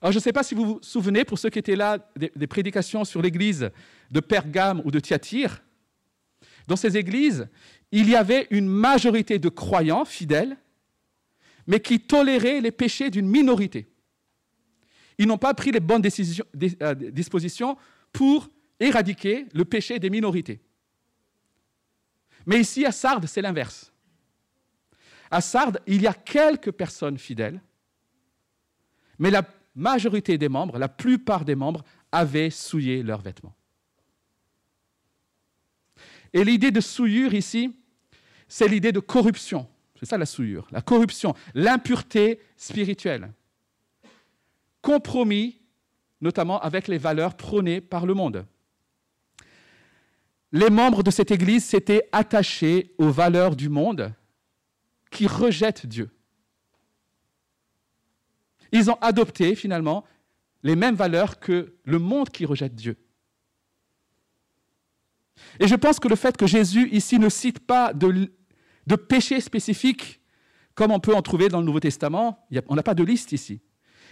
Alors, 0.00 0.12
je 0.12 0.18
ne 0.18 0.22
sais 0.22 0.32
pas 0.32 0.42
si 0.42 0.54
vous 0.54 0.64
vous 0.64 0.78
souvenez, 0.82 1.24
pour 1.24 1.38
ceux 1.38 1.50
qui 1.50 1.58
étaient 1.58 1.76
là, 1.76 1.98
des, 2.16 2.46
prédications 2.46 3.04
sur 3.04 3.20
l'église 3.20 3.70
de 4.10 4.20
Pergame 4.20 4.80
ou 4.84 4.90
de 4.90 4.98
Thyatire. 4.98 5.62
Dans 6.66 6.76
ces 6.76 6.96
églises, 6.96 7.48
il 7.92 8.08
y 8.08 8.16
avait 8.16 8.46
une 8.50 8.66
majorité 8.66 9.38
de 9.38 9.48
croyants 9.48 10.04
fidèles, 10.04 10.56
mais 11.66 11.80
qui 11.80 12.00
toléraient 12.00 12.60
les 12.60 12.70
péchés 12.70 13.10
d'une 13.10 13.28
minorité. 13.28 13.88
Ils 15.18 15.26
n'ont 15.26 15.38
pas 15.38 15.52
pris 15.52 15.70
les 15.70 15.80
bonnes 15.80 16.02
euh, 16.02 16.94
dispositions 16.94 17.76
pour 18.12 18.48
éradiquer 18.78 19.46
le 19.52 19.66
péché 19.66 19.98
des 19.98 20.08
minorités. 20.08 20.60
Mais 22.46 22.58
ici, 22.58 22.86
à 22.86 22.92
Sardes, 22.92 23.26
c'est 23.26 23.42
l'inverse. 23.42 23.89
À 25.30 25.40
Sardes, 25.40 25.80
il 25.86 26.02
y 26.02 26.06
a 26.06 26.12
quelques 26.12 26.72
personnes 26.72 27.18
fidèles, 27.18 27.60
mais 29.18 29.30
la 29.30 29.42
majorité 29.74 30.38
des 30.38 30.48
membres, 30.48 30.78
la 30.78 30.88
plupart 30.88 31.44
des 31.44 31.54
membres, 31.54 31.84
avaient 32.10 32.50
souillé 32.50 33.02
leurs 33.02 33.20
vêtements. 33.20 33.54
Et 36.32 36.44
l'idée 36.44 36.70
de 36.70 36.80
souillure 36.80 37.34
ici, 37.34 37.76
c'est 38.48 38.68
l'idée 38.68 38.92
de 38.92 39.00
corruption. 39.00 39.68
C'est 39.98 40.06
ça 40.06 40.18
la 40.18 40.26
souillure, 40.26 40.66
la 40.70 40.80
corruption, 40.80 41.34
l'impureté 41.54 42.40
spirituelle. 42.56 43.32
Compromis 44.80 45.60
notamment 46.20 46.60
avec 46.60 46.88
les 46.88 46.98
valeurs 46.98 47.36
prônées 47.36 47.80
par 47.80 48.06
le 48.06 48.14
monde. 48.14 48.46
Les 50.52 50.70
membres 50.70 51.02
de 51.02 51.10
cette 51.10 51.30
Église 51.30 51.64
s'étaient 51.64 52.08
attachés 52.12 52.94
aux 52.98 53.10
valeurs 53.10 53.56
du 53.56 53.68
monde 53.68 54.12
qui 55.10 55.26
rejettent 55.26 55.86
Dieu. 55.86 56.10
Ils 58.72 58.90
ont 58.90 58.98
adopté 59.00 59.54
finalement 59.54 60.04
les 60.62 60.76
mêmes 60.76 60.94
valeurs 60.94 61.40
que 61.40 61.74
le 61.84 61.98
monde 61.98 62.30
qui 62.30 62.44
rejette 62.44 62.74
Dieu. 62.74 62.96
Et 65.58 65.66
je 65.66 65.74
pense 65.74 65.98
que 65.98 66.08
le 66.08 66.16
fait 66.16 66.36
que 66.36 66.46
Jésus 66.46 66.88
ici 66.92 67.18
ne 67.18 67.28
cite 67.28 67.60
pas 67.60 67.92
de, 67.92 68.30
péché 69.08 69.40
spécifique, 69.40 70.20
comme 70.74 70.92
on 70.92 71.00
peut 71.00 71.14
en 71.14 71.22
trouver 71.22 71.48
dans 71.48 71.60
le 71.60 71.66
Nouveau 71.66 71.80
Testament, 71.80 72.46
on 72.68 72.74
n'a 72.74 72.82
pas 72.82 72.94
de 72.94 73.02
liste 73.02 73.32
ici. 73.32 73.60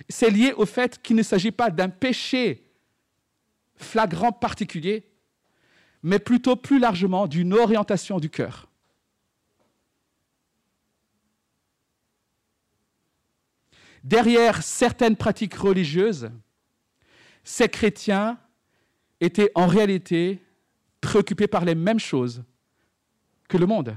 C'est 0.09 0.31
lié 0.31 0.53
au 0.57 0.67
fait 0.67 1.01
qu'il 1.03 1.17
ne 1.17 1.23
s'agit 1.23 1.51
pas 1.51 1.71
d'un 1.71 1.89
péché 1.89 2.73
flagrant 3.77 4.33
particulier, 4.33 5.11
mais 6.03 6.19
plutôt 6.19 6.57
plus 6.57 6.79
largement 6.79 7.27
d'une 7.27 7.55
orientation 7.55 8.19
du 8.19 8.31
cœur. 8.31 8.69
Derrière 14.05 14.63
certaines 14.63 15.17
pratiques 15.17 15.55
religieuses, 15.55 16.31
ces 17.45 17.69
chrétiens 17.69 18.39
étaient 19.21 19.51
en 19.55 19.67
réalité 19.67 20.43
préoccupés 21.01 21.47
par 21.47 21.65
les 21.65 21.75
mêmes 21.75 21.99
choses 21.99 22.45
que 23.49 23.57
le 23.57 23.67
monde. 23.67 23.97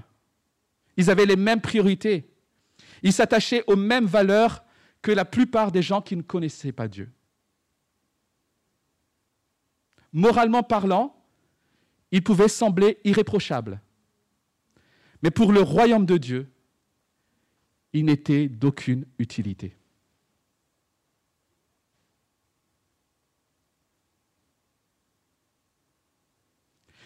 Ils 0.97 1.09
avaient 1.09 1.25
les 1.25 1.35
mêmes 1.35 1.61
priorités. 1.61 2.29
Ils 3.03 3.13
s'attachaient 3.13 3.63
aux 3.67 3.75
mêmes 3.75 4.05
valeurs 4.05 4.63
que 5.01 5.11
la 5.11 5.25
plupart 5.25 5.71
des 5.71 5.81
gens 5.81 6.01
qui 6.01 6.15
ne 6.15 6.21
connaissaient 6.21 6.71
pas 6.71 6.87
Dieu. 6.87 7.09
Moralement 10.13 10.63
parlant, 10.63 11.15
ils 12.11 12.23
pouvaient 12.23 12.47
sembler 12.47 12.99
irréprochables. 13.03 13.81
Mais 15.23 15.31
pour 15.31 15.51
le 15.51 15.61
royaume 15.61 16.05
de 16.05 16.17
Dieu, 16.17 16.51
ils 17.93 18.05
n'étaient 18.05 18.47
d'aucune 18.47 19.05
utilité. 19.19 19.75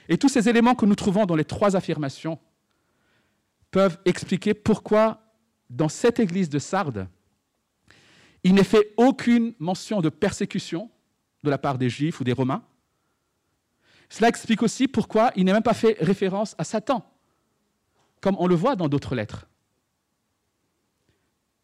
Et 0.09 0.17
tous 0.17 0.29
ces 0.29 0.49
éléments 0.49 0.75
que 0.75 0.85
nous 0.85 0.95
trouvons 0.95 1.25
dans 1.25 1.35
les 1.35 1.45
trois 1.45 1.75
affirmations 1.75 2.39
peuvent 3.71 3.99
expliquer 4.05 4.53
pourquoi 4.53 5.21
dans 5.69 5.89
cette 5.89 6.19
église 6.19 6.49
de 6.49 6.59
Sardes, 6.59 7.07
il 8.43 8.53
n'est 8.53 8.63
fait 8.63 8.93
aucune 8.97 9.53
mention 9.57 10.01
de 10.01 10.09
persécution 10.09 10.91
de 11.43 11.49
la 11.49 11.57
part 11.57 11.77
des 11.77 11.89
Juifs 11.89 12.19
ou 12.19 12.23
des 12.23 12.33
Romains. 12.33 12.63
Cela 14.09 14.29
explique 14.29 14.61
aussi 14.61 14.87
pourquoi 14.87 15.31
il 15.35 15.45
n'est 15.45 15.53
même 15.53 15.63
pas 15.63 15.73
fait 15.73 15.97
référence 15.99 16.55
à 16.57 16.63
Satan, 16.63 17.03
comme 18.21 18.35
on 18.39 18.47
le 18.47 18.55
voit 18.55 18.75
dans 18.75 18.87
d'autres 18.87 19.15
lettres. 19.15 19.47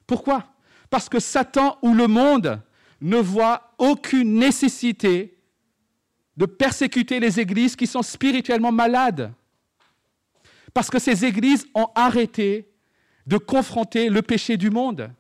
Pourquoi? 0.07 0.53
Parce 0.89 1.07
que 1.07 1.19
Satan 1.19 1.77
ou 1.83 1.93
le 1.93 2.07
monde 2.07 2.59
ne 2.99 3.17
voit 3.17 3.73
aucune 3.77 4.33
nécessité 4.33 5.40
de 6.37 6.45
persécuter 6.45 7.19
les 7.19 7.39
églises 7.39 7.75
qui 7.75 7.87
sont 7.87 8.01
spirituellement 8.01 8.71
malades. 8.71 9.33
Parce 10.73 10.89
que 10.89 10.99
ces 10.99 11.25
églises 11.25 11.67
ont 11.75 11.89
arrêté 11.95 12.71
de 13.27 13.37
confronter 13.37 14.09
le 14.09 14.21
péché 14.21 14.57
du 14.57 14.69
monde. 14.69 15.11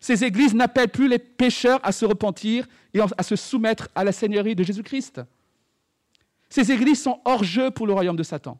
Ces 0.00 0.24
églises 0.24 0.54
n'appellent 0.54 0.88
plus 0.88 1.08
les 1.08 1.18
pécheurs 1.18 1.78
à 1.82 1.92
se 1.92 2.06
repentir 2.06 2.66
et 2.94 3.00
à 3.00 3.22
se 3.22 3.36
soumettre 3.36 3.88
à 3.94 4.02
la 4.02 4.12
Seigneurie 4.12 4.54
de 4.54 4.64
Jésus-Christ. 4.64 5.20
Ces 6.48 6.72
églises 6.72 7.02
sont 7.02 7.20
hors 7.24 7.44
jeu 7.44 7.70
pour 7.70 7.86
le 7.86 7.92
royaume 7.92 8.16
de 8.16 8.22
Satan. 8.22 8.58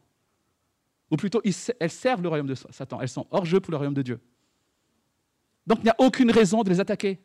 Ou 1.10 1.16
plutôt, 1.16 1.42
elles 1.80 1.90
servent 1.90 2.22
le 2.22 2.28
royaume 2.28 2.46
de 2.46 2.54
Satan. 2.54 3.00
Elles 3.00 3.08
sont 3.08 3.26
hors 3.30 3.44
jeu 3.44 3.58
pour 3.58 3.72
le 3.72 3.78
royaume 3.78 3.94
de 3.94 4.02
Dieu. 4.02 4.20
Donc, 5.66 5.78
il 5.80 5.84
n'y 5.84 5.90
a 5.90 5.96
aucune 5.98 6.30
raison 6.30 6.62
de 6.62 6.70
les 6.70 6.78
attaquer. 6.78 7.18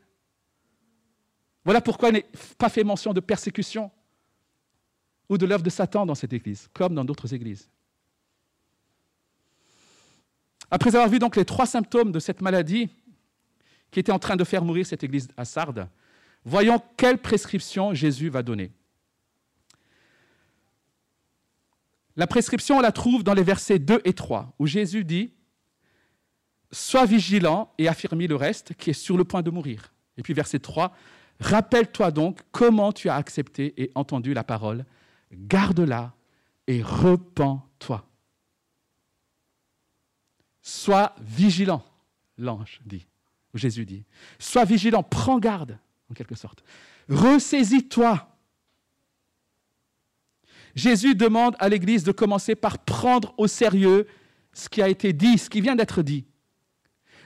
Voilà 1.63 1.81
pourquoi 1.81 2.09
il 2.09 2.13
n'est 2.13 2.25
pas 2.57 2.69
fait 2.69 2.83
mention 2.83 3.13
de 3.13 3.19
persécution 3.19 3.91
ou 5.29 5.38
de 5.38 5.45
l'œuvre 5.45 5.63
de 5.63 5.69
Satan 5.69 6.05
dans 6.05 6.15
cette 6.15 6.33
église, 6.33 6.69
comme 6.73 6.93
dans 6.95 7.05
d'autres 7.05 7.33
églises. 7.33 7.69
Après 10.71 10.95
avoir 10.95 11.09
vu 11.09 11.19
donc 11.19 11.35
les 11.35 11.45
trois 11.45 11.65
symptômes 11.65 12.11
de 12.11 12.19
cette 12.19 12.41
maladie 12.41 12.89
qui 13.91 13.99
était 13.99 14.11
en 14.11 14.19
train 14.19 14.35
de 14.35 14.43
faire 14.43 14.63
mourir 14.63 14.85
cette 14.85 15.03
église 15.03 15.27
à 15.38 15.45
Sardes, 15.45 15.88
voyons 16.43 16.81
quelle 16.97 17.17
prescription 17.17 17.93
Jésus 17.93 18.29
va 18.29 18.43
donner. 18.43 18.71
La 22.17 22.27
prescription, 22.27 22.77
on 22.77 22.81
la 22.81 22.91
trouve 22.91 23.23
dans 23.23 23.33
les 23.33 23.43
versets 23.43 23.79
2 23.79 24.01
et 24.05 24.13
3, 24.13 24.53
où 24.57 24.67
Jésus 24.67 25.03
dit 25.03 25.33
Sois 26.71 27.05
vigilant 27.05 27.73
et 27.77 27.88
affirme 27.88 28.25
le 28.25 28.35
reste 28.35 28.73
qui 28.75 28.89
est 28.89 28.93
sur 28.93 29.17
le 29.17 29.23
point 29.23 29.41
de 29.41 29.49
mourir. 29.49 29.93
Et 30.17 30.23
puis 30.23 30.33
verset 30.33 30.59
3 30.59 30.93
Rappelle-toi 31.39 32.11
donc 32.11 32.39
comment 32.51 32.93
tu 32.93 33.09
as 33.09 33.15
accepté 33.15 33.73
et 33.77 33.91
entendu 33.95 34.33
la 34.33 34.43
parole 34.43 34.85
garde-la 35.31 36.13
et 36.67 36.81
repens-toi. 36.81 38.05
Sois 40.61 41.15
vigilant, 41.21 41.85
l'ange 42.38 42.81
dit, 42.85 43.05
Jésus 43.53 43.85
dit. 43.85 44.03
Sois 44.39 44.65
vigilant, 44.65 45.03
prends 45.03 45.39
garde, 45.39 45.77
en 46.09 46.13
quelque 46.13 46.35
sorte. 46.35 46.63
Ressaisis-toi. 47.09 48.27
Jésus 50.75 51.15
demande 51.15 51.55
à 51.59 51.69
l'Église 51.69 52.03
de 52.03 52.11
commencer 52.11 52.55
par 52.55 52.79
prendre 52.79 53.33
au 53.38 53.47
sérieux 53.47 54.07
ce 54.53 54.67
qui 54.67 54.81
a 54.81 54.89
été 54.89 55.13
dit, 55.13 55.38
ce 55.38 55.49
qui 55.49 55.61
vient 55.61 55.75
d'être 55.75 56.01
dit. 56.01 56.25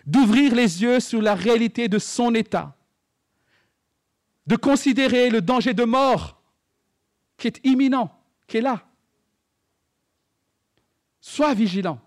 D'ouvrir 0.05 0.53
les 0.53 0.81
yeux 0.81 0.99
sur 0.99 1.21
la 1.21 1.35
réalité 1.35 1.88
de 1.88 1.99
son 1.99 2.35
état. 2.35 2.75
De 4.47 4.55
considérer 4.55 5.29
le 5.29 5.41
danger 5.41 5.73
de 5.73 5.83
mort 5.83 6.38
qui 7.39 7.47
est 7.47 7.65
imminent, 7.65 8.12
qui 8.45 8.58
est 8.58 8.62
là. 8.62 8.86
Sois 11.19 11.54
vigilant. 11.54 11.99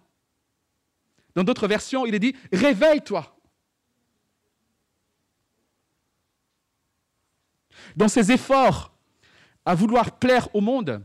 Dans 1.34 1.42
d'autres 1.42 1.66
versions, 1.66 2.06
il 2.06 2.14
est 2.14 2.20
dit 2.20 2.36
réveille-toi. 2.52 3.36
Dans 7.96 8.08
ses 8.08 8.30
efforts 8.30 8.92
à 9.64 9.74
vouloir 9.74 10.18
plaire 10.18 10.48
au 10.54 10.60
monde, 10.60 11.04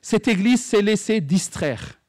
cette 0.00 0.28
Église 0.28 0.64
s'est 0.64 0.82
laissée 0.82 1.20
distraire. 1.20 2.00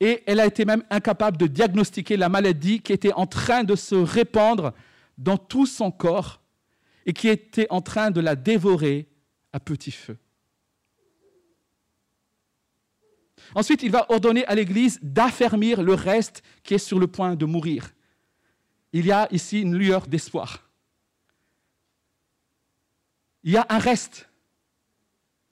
Et 0.00 0.22
elle 0.26 0.40
a 0.40 0.46
été 0.46 0.64
même 0.64 0.84
incapable 0.90 1.36
de 1.36 1.46
diagnostiquer 1.46 2.16
la 2.16 2.28
maladie 2.28 2.80
qui 2.80 2.92
était 2.92 3.12
en 3.12 3.26
train 3.26 3.64
de 3.64 3.74
se 3.74 3.94
répandre 3.94 4.72
dans 5.16 5.36
tout 5.36 5.66
son 5.66 5.90
corps 5.90 6.40
et 7.06 7.12
qui 7.12 7.28
était 7.28 7.66
en 7.70 7.80
train 7.80 8.10
de 8.10 8.20
la 8.20 8.36
dévorer 8.36 9.08
petit 9.60 9.90
feu. 9.90 10.16
Ensuite, 13.54 13.82
il 13.82 13.90
va 13.90 14.10
ordonner 14.10 14.44
à 14.46 14.54
l'Église 14.54 14.98
d'affermir 15.02 15.82
le 15.82 15.94
reste 15.94 16.42
qui 16.62 16.74
est 16.74 16.78
sur 16.78 16.98
le 16.98 17.06
point 17.06 17.34
de 17.34 17.46
mourir. 17.46 17.94
Il 18.92 19.06
y 19.06 19.12
a 19.12 19.28
ici 19.32 19.60
une 19.60 19.76
lueur 19.76 20.06
d'espoir. 20.06 20.68
Il 23.44 23.52
y 23.52 23.56
a 23.56 23.66
un 23.68 23.78
reste. 23.78 24.28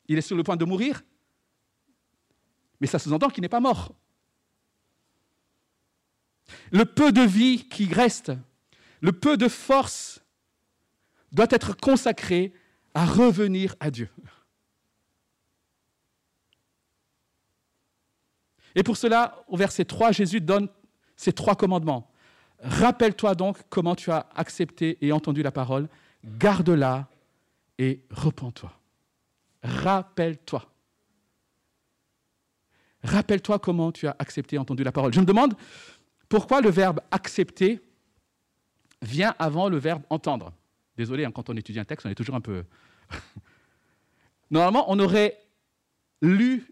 Il 0.09 0.19
est 0.19 0.23
sur 0.23 0.37
le 0.37 0.43
point 0.43 0.57
de 0.57 0.65
mourir, 0.65 1.03
mais 2.81 2.87
ça 2.87 2.99
sous-entend 2.99 3.29
qu'il 3.29 3.43
n'est 3.43 3.49
pas 3.49 3.61
mort. 3.61 3.93
Le 6.71 6.85
peu 6.85 7.11
de 7.11 7.23
vie 7.23 7.69
qui 7.69 7.93
reste, 7.93 8.33
le 9.01 9.13
peu 9.13 9.37
de 9.37 9.49
force 9.49 10.21
doit 11.33 11.49
être 11.51 11.77
consacré 11.77 12.53
à 12.97 13.05
revenir 13.05 13.77
à 13.79 13.91
Dieu. 13.91 14.09
Et 18.75 18.83
pour 18.83 18.97
cela, 18.97 19.45
au 19.49 19.57
verset 19.59 19.85
3, 19.85 20.13
Jésus 20.13 20.41
donne 20.41 20.69
ces 21.15 21.31
trois 21.31 21.57
commandements. 21.57 22.11
Rappelle-toi 22.61 23.35
donc 23.35 23.59
comment 23.69 23.95
tu 23.95 24.11
as 24.11 24.27
accepté 24.35 24.97
et 25.03 25.13
entendu 25.13 25.43
la 25.43 25.53
parole, 25.53 25.89
garde-la 26.25 27.07
et 27.77 28.01
repens-toi. 28.11 28.73
Rappelle-toi. 29.63 30.65
Rappelle-toi 33.05 33.59
comment 33.59 33.93
tu 33.93 34.07
as 34.07 34.17
accepté 34.19 34.57
et 34.57 34.59
entendu 34.59 34.85
la 34.85 34.93
parole. 34.93 35.13
Je 35.13 35.21
me 35.21 35.27
demande 35.27 35.55
pourquoi 36.31 36.63
le 36.63 36.71
verbe 36.71 37.01
accepter 37.11 37.79
vient 39.03 39.35
avant 39.39 39.69
le 39.69 39.77
verbe 39.77 40.03
entendre. 40.09 40.51
Désolé, 40.97 41.27
hein, 41.27 41.31
quand 41.31 41.51
on 41.51 41.57
étudie 41.57 41.79
un 41.79 41.85
texte, 41.85 42.07
on 42.07 42.11
est 42.11 42.15
toujours 42.15 42.37
un 42.37 42.41
peu... 42.41 42.65
Normalement, 44.51 44.85
on 44.89 44.99
aurait 44.99 45.39
lu 46.23 46.67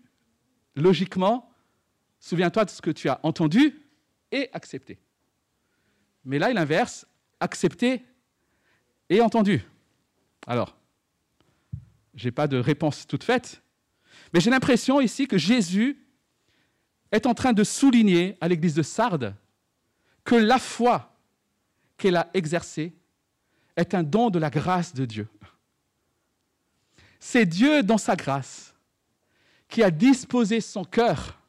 logiquement, 0.77 1.53
souviens-toi 2.21 2.65
de 2.65 2.71
ce 2.71 2.83
que 2.83 2.91
tu 2.91 3.09
as 3.09 3.21
entendu 3.23 3.81
et 4.33 4.49
accepté. 4.53 4.99
Mais 6.25 6.39
là, 6.39 6.51
il 6.51 6.59
inverse, 6.59 7.07
accepté 7.41 8.03
et 9.09 9.21
entendu. 9.21 9.63
Alors, 10.47 10.77
je 12.15 12.27
n'ai 12.27 12.33
pas 12.33 12.47
de 12.47 12.57
réponse 12.57 13.07
toute 13.07 13.25
faite, 13.25 13.63
mais 14.33 14.41
j'ai 14.41 14.51
l'impression 14.51 15.01
ici 15.01 15.27
que 15.27 15.39
Jésus 15.39 15.99
est 17.13 17.27
en 17.27 17.35
train 17.35 17.53
de 17.53 17.65
souligner 17.65 18.37
à 18.41 18.49
l'église 18.49 18.75
de 18.75 18.83
Sardes 18.83 19.35
que 20.25 20.35
la 20.35 20.59
foi 20.59 21.17
qu'elle 21.97 22.17
a 22.17 22.31
exercée 22.35 22.95
est 23.77 23.95
un 23.95 24.03
don 24.03 24.31
de 24.31 24.39
la 24.39 24.51
grâce 24.51 24.95
de 24.95 25.05
Dieu. 25.05 25.29
C'est 27.27 27.47
Dieu, 27.47 27.83
dans 27.83 27.97
sa 27.97 28.17
grâce, 28.17 28.75
qui 29.67 29.83
a 29.83 29.91
disposé 29.91 30.61
son 30.61 30.85
cœur 30.85 31.41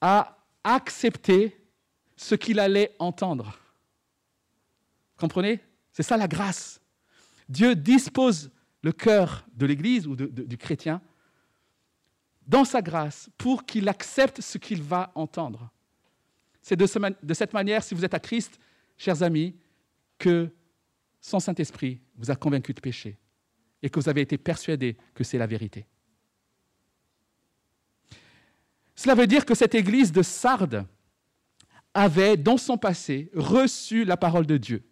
à 0.00 0.36
accepter 0.64 1.56
ce 2.16 2.34
qu'il 2.34 2.58
allait 2.58 2.96
entendre. 2.98 3.56
Comprenez? 5.16 5.60
C'est 5.92 6.02
ça 6.02 6.16
la 6.16 6.26
grâce. 6.26 6.80
Dieu 7.48 7.76
dispose 7.76 8.50
le 8.82 8.90
cœur 8.90 9.46
de 9.52 9.66
l'Église 9.66 10.08
ou 10.08 10.16
du 10.16 10.58
chrétien 10.58 11.00
dans 12.48 12.64
sa 12.64 12.82
grâce 12.82 13.30
pour 13.38 13.64
qu'il 13.64 13.88
accepte 13.88 14.40
ce 14.40 14.58
qu'il 14.58 14.82
va 14.82 15.12
entendre. 15.14 15.70
C'est 16.60 16.76
de, 16.76 16.88
de, 17.24 17.34
cette 17.34 17.52
manière, 17.52 17.84
si 17.84 17.94
vous 17.94 18.04
êtes 18.04 18.14
à 18.14 18.20
Christ, 18.20 18.58
chers 18.98 19.22
amis, 19.22 19.54
que 20.18 20.52
son 21.20 21.38
Saint-Esprit 21.38 22.00
vous 22.16 22.32
a 22.32 22.34
convaincu 22.34 22.74
de 22.74 22.80
péché 22.80 23.16
et 23.84 23.90
que 23.90 24.00
vous 24.00 24.08
avez 24.08 24.22
été 24.22 24.38
persuadé 24.38 24.96
que 25.14 25.22
c'est 25.22 25.36
la 25.36 25.46
vérité. 25.46 25.84
Cela 28.94 29.14
veut 29.14 29.26
dire 29.26 29.44
que 29.44 29.54
cette 29.54 29.74
église 29.74 30.10
de 30.10 30.22
Sardes 30.22 30.86
avait, 31.92 32.38
dans 32.38 32.56
son 32.56 32.78
passé, 32.78 33.30
reçu 33.34 34.06
la 34.06 34.16
parole 34.16 34.46
de 34.46 34.56
Dieu. 34.56 34.88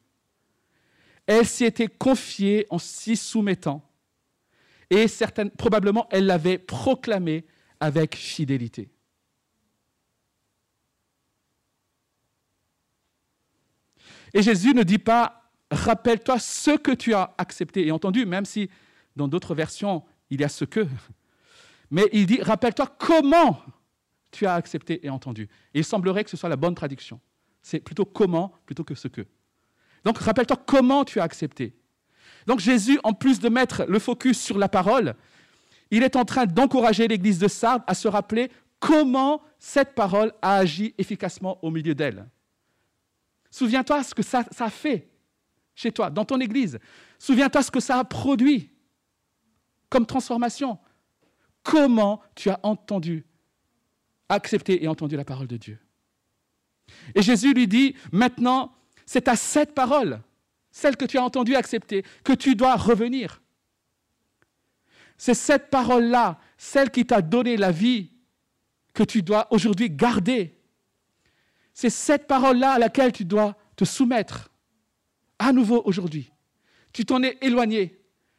Elle 1.25 1.47
s'y 1.47 1.65
était 1.65 1.89
confiée 1.89 2.67
en 2.69 2.79
s'y 2.79 3.17
soumettant 3.17 3.83
et 4.91 5.07
probablement 5.57 6.07
elle 6.11 6.27
l'avait 6.27 6.59
proclamée 6.59 7.47
avec 7.81 8.15
fidélité. 8.15 8.91
Et 14.35 14.43
Jésus 14.43 14.75
ne 14.75 14.83
dit 14.83 14.99
pas, 14.99 15.42
rappelle-toi 15.73 16.39
ce 16.39 16.77
que 16.77 16.93
tu 16.93 17.15
as 17.15 17.35
accepté 17.39 17.87
et 17.87 17.91
entendu, 17.91 18.27
même 18.27 18.45
si 18.45 18.71
dans 19.17 19.29
d'autres 19.29 19.55
versions, 19.55 20.05
il 20.31 20.41
y 20.41 20.45
a 20.45 20.49
ce 20.49 20.65
que. 20.65 20.87
Mais 21.91 22.05
il 22.13 22.27
dit, 22.27 22.41
rappelle-toi 22.41 22.87
comment 22.99 23.61
tu 24.31 24.47
as 24.47 24.55
accepté 24.55 25.05
et 25.05 25.11
entendu. 25.11 25.49
Il 25.75 25.85
semblerait 25.85 26.25
que 26.25 26.31
ce 26.31 26.37
soit 26.37 26.49
la 26.49 26.57
bonne 26.57 26.75
traduction. 26.75 27.21
C'est 27.63 27.81
plutôt 27.81 28.05
comment 28.05 28.55
plutôt 28.67 28.85
que 28.85 28.95
ce 28.95 29.09
que. 29.09 29.27
Donc 30.05 30.19
rappelle-toi 30.19 30.57
comment 30.67 31.05
tu 31.05 31.21
as 31.21 31.25
accepté. 31.25 31.75
Donc 32.47 32.61
Jésus, 32.61 32.99
en 33.05 33.13
plus 33.13 33.41
de 33.41 33.49
mettre 33.49 33.85
le 33.87 33.99
focus 33.99 34.41
sur 34.41 34.59
la 34.59 34.69
parole, 34.69 35.15
il 35.91 36.03
est 36.03 36.17
en 36.17 36.25
train 36.25 36.47
d'encourager 36.47 37.07
l'Église 37.07 37.39
de 37.39 37.49
Sardes 37.49 37.83
à 37.87 37.95
se 37.95 38.09
rappeler 38.09 38.51
comment 38.81 39.43
cette 39.59 39.95
parole 39.95 40.33
a 40.43 40.57
agi 40.57 40.95
efficacement 40.99 41.63
au 41.63 41.71
milieu 41.71 41.95
d'elle. 41.95 42.27
Souviens-toi 43.51 44.03
ce 44.03 44.15
que 44.15 44.23
ça, 44.23 44.45
ça, 44.51 44.71
fait 44.71 45.12
chez 45.75 45.93
toi, 45.93 46.11
dans 46.11 46.25
ton 46.25 46.41
Église. 46.41 46.79
Souviens-toi 47.19 47.63
ce 47.63 47.71
que 47.71 47.81
ça 47.81 47.99
a 47.99 48.05
produit 48.05 48.71
comme 49.89 50.07
transformation. 50.07 50.79
Comment 51.63 52.23
tu 52.35 52.51
as 52.51 52.59
entendu, 52.63 53.25
accepté 54.29 54.83
et 54.83 54.89
entendu 54.89 55.17
la 55.17 55.25
parole 55.25 55.47
de 55.47 55.57
Dieu. 55.57 55.79
Et 57.15 57.23
Jésus 57.23 57.55
lui 57.55 57.69
dit, 57.69 57.95
maintenant, 58.11 58.75
c'est 59.07 59.29
à 59.29 59.37
cette 59.37 59.75
parole 59.75 60.21
celle 60.73 60.97
que 60.97 61.05
tu 61.05 61.19
as 61.19 61.23
entendue 61.23 61.55
accepter, 61.55 62.05
que 62.25 62.33
tu 62.33 62.57
dois 62.57 62.77
revenir. 62.77 63.43
C'est 65.19 65.35
cette 65.35 65.71
parole-là, 65.71 66.41
celle 66.57 66.91
qui 66.91 67.07
t'a 67.07 67.21
donné 67.23 67.57
la 67.57 67.71
vie, 67.71 68.11
que 68.95 69.03
tu 69.03 69.23
dois 69.23 69.47
aujourd'hui 69.53 69.91
garder. 69.91 70.59
C'est 71.75 71.91
cette 71.91 72.27
parole-là 72.27 72.73
à 72.73 72.79
laquelle 72.79 73.13
tu 73.13 73.25
dois 73.25 73.57
te 73.77 73.85
soumettre. 73.85 74.51
À 75.43 75.53
nouveau 75.53 75.83
aujourd'hui. 75.87 76.31
Tu 76.93 77.05
t'en 77.05 77.21
es 77.25 77.37
éloigné. 77.41 77.99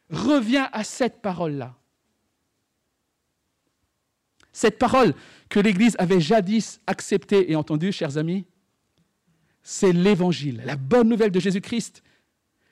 Reviens 0.10 0.70
à 0.72 0.86
cette 0.86 1.22
parole-là. 1.22 1.76
Cette 4.54 4.80
parole 4.80 5.14
que 5.50 5.60
l'Église 5.60 5.98
avait 6.00 6.22
jadis 6.22 6.80
acceptée 6.88 7.52
et 7.52 7.58
entendue, 7.58 7.92
chers 7.92 8.18
amis, 8.18 8.46
c'est 9.64 9.92
l'Évangile, 9.92 10.62
la 10.66 10.78
bonne 10.78 11.10
nouvelle 11.10 11.32
de 11.32 11.42
Jésus-Christ 11.42 12.04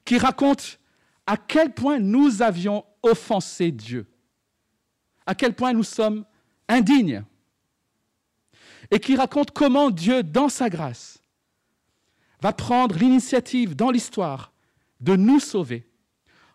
qui 0.05 0.17
raconte 0.17 0.79
à 1.27 1.35
quel 1.35 1.73
point 1.73 1.99
nous 1.99 2.41
avions 2.41 2.85
offensé 3.03 3.69
Dieu, 3.71 4.07
à 5.25 5.35
quel 5.35 5.55
point 5.55 5.73
nous 5.73 5.83
sommes 5.83 6.25
indignes, 6.69 7.25
et 8.91 8.99
qui 8.99 9.17
raconte 9.17 9.51
comment 9.51 9.89
Dieu, 9.89 10.23
dans 10.23 10.47
sa 10.47 10.69
grâce, 10.69 11.20
va 12.41 12.53
prendre 12.53 12.97
l'initiative 12.97 13.75
dans 13.75 13.91
l'histoire 13.91 14.51
de 14.99 15.15
nous 15.15 15.39
sauver 15.39 15.87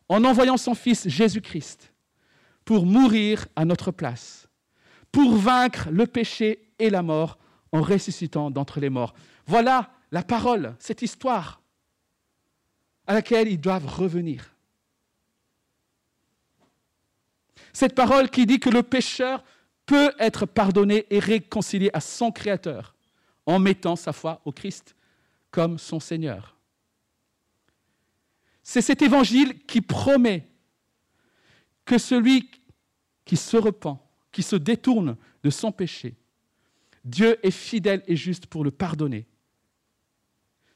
en 0.09 0.25
envoyant 0.25 0.57
son 0.57 0.75
Fils 0.75 1.09
Jésus-Christ 1.09 1.93
pour 2.65 2.85
mourir 2.85 3.47
à 3.57 3.65
notre 3.65 3.93
place, 3.93 4.49
pour 5.13 5.37
vaincre 5.37 5.89
le 5.91 6.07
péché 6.07 6.69
et 6.79 6.91
la 6.91 7.03
mort 7.03 7.39
en 7.73 7.81
ressuscitant 7.83 8.51
d'entre 8.51 8.81
les 8.81 8.91
morts. 8.91 9.15
Voilà 9.47 9.91
la 10.11 10.23
parole, 10.23 10.75
cette 10.79 11.03
histoire 11.03 11.61
à 13.07 13.15
laquelle 13.15 13.49
ils 13.49 13.61
doivent 13.61 13.87
revenir. 13.87 14.53
Cette 17.73 17.95
parole 17.95 18.31
qui 18.31 18.47
dit 18.47 18.59
que 18.59 18.71
le 18.71 18.83
pécheur 18.83 19.45
peut 19.85 20.13
être 20.19 20.47
pardonné 20.47 21.07
et 21.11 21.21
réconcilié 21.21 21.91
à 21.93 22.01
son 22.01 22.33
Créateur 22.33 22.95
en 23.45 23.61
mettant 23.61 23.95
sa 23.95 24.13
foi 24.13 24.41
au 24.45 24.51
Christ 24.51 24.97
comme 25.57 25.79
son 25.79 26.01
Seigneur. 26.01 26.55
C'est 28.63 28.83
cet 28.83 29.01
évangile 29.01 29.65
qui 29.65 29.81
promet 29.81 30.47
que 31.87 31.97
celui 31.97 32.51
qui 33.25 33.39
se 33.39 33.57
repent, 33.57 33.99
qui 34.31 34.43
se 34.43 34.57
détourne 34.57 35.17
de 35.43 35.49
son 35.49 35.73
péché, 35.73 36.15
Dieu 37.07 37.39
est 37.43 37.51
fidèle 37.51 38.03
et 38.07 38.17
juste 38.17 38.45
pour 38.45 38.65
le 38.65 38.71
pardonner 38.71 39.27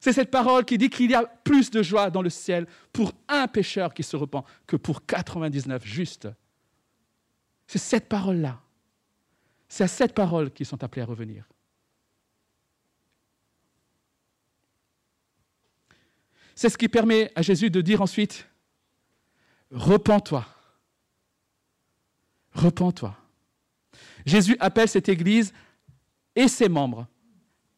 c'est 0.00 0.14
cette 0.14 0.30
parole 0.30 0.64
qui 0.64 0.78
dit 0.78 0.88
qu'il 0.88 1.10
y 1.10 1.14
a 1.14 1.26
plus 1.26 1.70
de 1.70 1.82
joie 1.82 2.10
dans 2.10 2.22
le 2.22 2.30
ciel 2.30 2.66
pour 2.90 3.12
un 3.28 3.46
pécheur 3.46 3.92
qui 3.92 4.02
se 4.02 4.16
repent 4.16 4.46
que 4.66 4.76
pour 4.76 5.04
99 5.04 5.84
justes. 5.84 6.26
C'est 7.66 7.78
cette 7.78 8.08
parole-là. 8.08 8.58
C'est 9.68 9.84
à 9.84 9.88
cette 9.88 10.14
parole 10.14 10.50
qu'ils 10.52 10.64
sont 10.64 10.82
appelés 10.82 11.02
à 11.02 11.04
revenir. 11.04 11.46
C'est 16.60 16.68
ce 16.68 16.76
qui 16.76 16.90
permet 16.90 17.32
à 17.34 17.40
Jésus 17.40 17.70
de 17.70 17.80
dire 17.80 18.02
ensuite, 18.02 18.46
repens-toi. 19.70 20.44
Repens-toi. 22.52 23.16
Jésus 24.26 24.58
appelle 24.60 24.86
cette 24.86 25.08
Église 25.08 25.54
et 26.36 26.48
ses 26.48 26.68
membres 26.68 27.06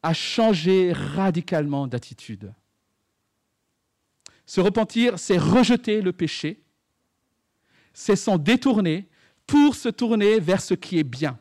à 0.03 0.13
changer 0.13 0.93
radicalement 0.93 1.87
d'attitude. 1.87 2.53
Se 4.47 4.61
repentir, 4.61 5.17
c'est 5.17 5.39
rejeter 5.39 6.03
le 6.03 6.13
péché, 6.13 6.61
c'est 7.93 8.17
s'en 8.17 8.37
détourner 8.37 9.09
pour 9.47 9.77
se 9.77 9.91
tourner 9.91 10.41
vers 10.41 10.61
ce 10.61 10.75
qui 10.75 10.99
est 10.99 11.05
bien, 11.05 11.39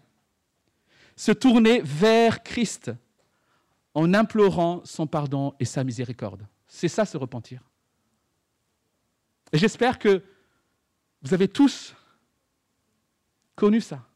se 1.16 1.32
tourner 1.32 1.82
vers 1.84 2.44
Christ 2.44 2.92
en 3.96 4.14
implorant 4.14 4.84
son 4.86 5.08
pardon 5.08 5.56
et 5.60 5.66
sa 5.66 5.84
miséricorde. 5.84 6.46
C'est 6.74 6.88
ça 6.88 7.04
se 7.04 7.18
repentir. 7.18 7.62
Et 9.52 9.58
j'espère 9.58 10.00
que 10.00 10.24
vous 11.22 11.34
avez 11.34 11.50
tous 11.50 11.94
connu 13.58 13.82
ça. 13.82 14.08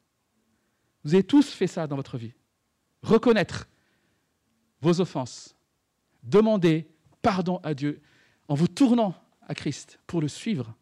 Vous 1.04 1.14
avez 1.14 1.24
tous 1.26 1.50
fait 1.50 1.68
ça 1.68 1.86
dans 1.86 1.98
votre 1.98 2.18
vie. 2.18 2.34
Reconnaître 3.02 3.68
vos 4.80 5.02
offenses. 5.02 5.54
Demandez 6.24 6.88
pardon 7.22 7.58
à 7.58 7.74
Dieu 7.74 8.02
en 8.48 8.56
vous 8.56 8.70
tournant 8.70 9.14
à 9.42 9.54
Christ 9.54 10.00
pour 10.08 10.22
le 10.22 10.30
suivre. 10.30 10.74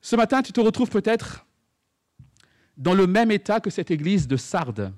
Ce 0.00 0.14
matin, 0.14 0.42
tu 0.42 0.52
te 0.52 0.60
retrouves 0.60 0.90
peut-être 0.90 1.44
dans 2.76 2.94
le 2.94 3.08
même 3.08 3.32
état 3.32 3.58
que 3.58 3.68
cette 3.68 3.90
église 3.90 4.28
de 4.28 4.36
Sardes. 4.36 4.94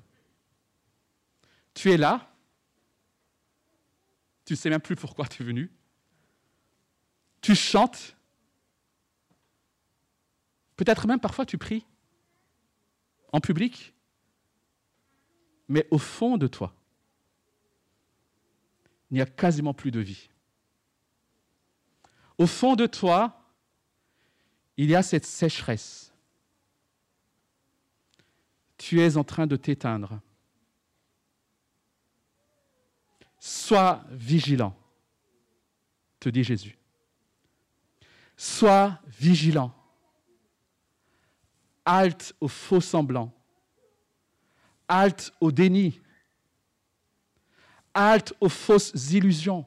Tu 1.73 1.91
es 1.91 1.97
là, 1.97 2.32
tu 4.45 4.53
ne 4.53 4.57
sais 4.57 4.69
même 4.69 4.81
plus 4.81 4.95
pourquoi 4.95 5.27
tu 5.27 5.43
es 5.43 5.45
venu, 5.45 5.71
tu 7.41 7.55
chantes, 7.55 8.15
peut-être 10.75 11.07
même 11.07 11.19
parfois 11.19 11.45
tu 11.45 11.57
pries 11.57 11.85
en 13.31 13.39
public, 13.39 13.93
mais 15.67 15.87
au 15.91 15.97
fond 15.97 16.37
de 16.37 16.47
toi, 16.47 16.73
il 19.11 19.15
n'y 19.15 19.21
a 19.21 19.25
quasiment 19.25 19.73
plus 19.73 19.91
de 19.91 19.99
vie. 19.99 20.29
Au 22.37 22.47
fond 22.47 22.75
de 22.75 22.87
toi, 22.87 23.43
il 24.77 24.89
y 24.89 24.95
a 24.95 25.03
cette 25.03 25.25
sécheresse. 25.25 26.11
Tu 28.77 29.01
es 29.01 29.17
en 29.17 29.23
train 29.23 29.45
de 29.45 29.55
t'éteindre. 29.55 30.19
Sois 33.45 34.01
vigilant, 34.09 34.73
te 36.21 36.29
dit 36.29 36.45
Jésus. 36.45 36.77
Sois 38.37 38.97
vigilant. 39.19 39.75
Halte 41.83 42.33
au 42.39 42.47
faux 42.47 42.79
semblant. 42.79 43.33
Halte 44.87 45.33
au 45.41 45.51
déni. 45.51 45.99
Halte 47.93 48.33
aux 48.39 48.47
fausses 48.47 49.11
illusions. 49.11 49.65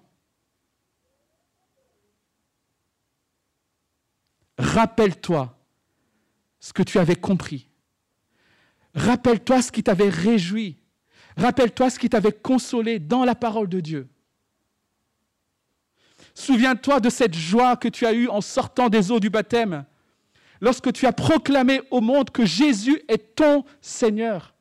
Rappelle-toi 4.56 5.54
ce 6.60 6.72
que 6.72 6.82
tu 6.82 6.98
avais 6.98 7.16
compris. 7.16 7.68
Rappelle-toi 8.94 9.60
ce 9.60 9.70
qui 9.70 9.82
t'avait 9.82 10.08
réjoui. 10.08 10.78
Rappelle-toi 11.36 11.90
ce 11.90 11.98
qui 11.98 12.08
t'avait 12.08 12.32
consolé 12.32 12.98
dans 12.98 13.24
la 13.24 13.34
parole 13.34 13.68
de 13.68 13.80
Dieu. 13.80 14.08
Souviens-toi 16.34 17.00
de 17.00 17.10
cette 17.10 17.34
joie 17.34 17.76
que 17.76 17.88
tu 17.88 18.06
as 18.06 18.12
eue 18.12 18.28
en 18.28 18.40
sortant 18.40 18.88
des 18.88 19.10
eaux 19.10 19.20
du 19.20 19.30
baptême, 19.30 19.84
lorsque 20.60 20.92
tu 20.92 21.06
as 21.06 21.12
proclamé 21.12 21.80
au 21.90 22.00
monde 22.00 22.30
que 22.30 22.44
Jésus 22.44 23.02
est 23.08 23.36
ton 23.36 23.64
Seigneur. 23.80 24.54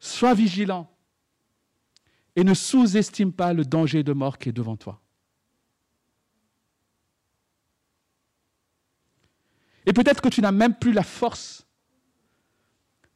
Sois 0.00 0.34
vigilant 0.34 0.90
et 2.36 2.44
ne 2.44 2.54
sous-estime 2.54 3.32
pas 3.32 3.52
le 3.52 3.64
danger 3.64 4.04
de 4.04 4.12
mort 4.12 4.38
qui 4.38 4.48
est 4.48 4.52
devant 4.52 4.76
toi. 4.76 5.00
Et 9.86 9.92
peut-être 9.92 10.20
que 10.20 10.28
tu 10.28 10.40
n'as 10.40 10.52
même 10.52 10.74
plus 10.74 10.92
la 10.92 11.02
force 11.02 11.67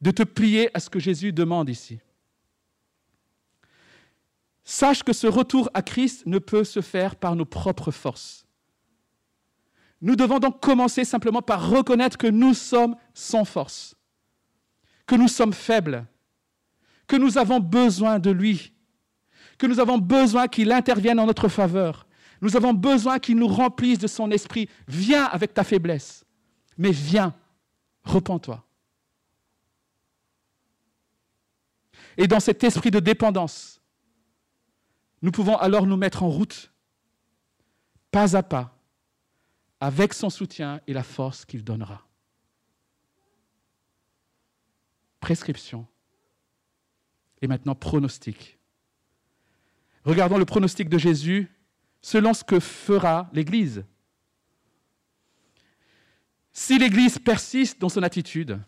de 0.03 0.11
te 0.11 0.25
plier 0.25 0.69
à 0.77 0.81
ce 0.81 0.91
que 0.91 0.99
Jésus 0.99 1.33
demande 1.33 1.69
ici. 1.69 2.01
Sache 4.65 5.03
que 5.03 5.13
ce 5.13 5.27
retour 5.27 5.71
à 5.75 5.83
Christ 5.83 6.27
ne 6.27 6.39
peut 6.39 6.65
se 6.65 6.81
faire 6.81 7.17
par 7.17 7.35
nos 7.37 7.45
propres 7.45 7.91
forces. 7.91 8.45
Nous 10.01 10.17
devons 10.17 10.41
donc 10.41 10.61
commencer 10.61 11.05
simplement 11.05 11.43
par 11.43 11.71
reconnaître 11.71 12.19
que 12.19 12.27
nous 12.27 12.55
sommes 12.55 12.97
sans 13.15 13.45
force, 13.45 13.95
que 15.07 15.15
nous 15.15 15.29
sommes 15.29 15.53
faibles, 15.53 16.07
que 17.07 17.17
nous 17.17 17.39
avons 17.39 17.61
besoin 17.61 18.19
de 18.19 18.31
lui, 18.31 18.73
que 19.59 19.67
nous 19.67 19.79
avons 19.79 19.99
besoin 19.99 20.49
qu'il 20.49 20.73
intervienne 20.73 21.21
en 21.21 21.27
notre 21.27 21.49
faveur. 21.49 22.09
Nous 22.41 22.57
avons 22.57 22.75
besoin 22.75 23.21
qu'il 23.21 23.37
nous 23.37 23.47
remplisse 23.47 24.01
de 24.01 24.09
son 24.09 24.33
esprit. 24.33 24.69
Viens 24.89 25.27
avec 25.27 25.55
ta 25.55 25.63
faiblesse. 25.63 26.25
Mais 26.77 26.91
viens, 26.91 27.35
repens-toi. 28.03 28.65
Et 32.17 32.27
dans 32.27 32.41
cet 32.41 32.63
esprit 32.65 32.91
de 32.91 33.01
dépendance, 33.01 33.81
nous 35.23 35.31
pouvons 35.31 35.57
alors 35.57 35.87
nous 35.87 35.97
mettre 35.97 36.23
en 36.23 36.29
route, 36.29 36.73
pas 38.11 38.37
à 38.37 38.43
pas, 38.43 38.79
avec 39.81 40.13
son 40.15 40.31
soutien 40.31 40.81
et 40.87 40.93
la 40.93 41.03
force 41.03 41.45
qu'il 41.45 41.65
donnera. 41.65 42.07
Prescription. 45.21 45.87
Et 47.41 47.47
maintenant, 47.47 47.75
pronostic. 47.75 48.59
Regardons 50.05 50.39
le 50.39 50.45
pronostic 50.45 50.89
de 50.89 50.99
Jésus 50.99 51.49
selon 52.01 52.35
ce 52.35 52.43
que 52.43 52.59
fera 52.59 53.31
l'Église. 53.33 53.85
Si 56.53 56.79
l'Église 56.79 57.19
persiste 57.19 57.81
dans 57.81 57.89
son 57.89 58.03
attitude, 58.03 58.61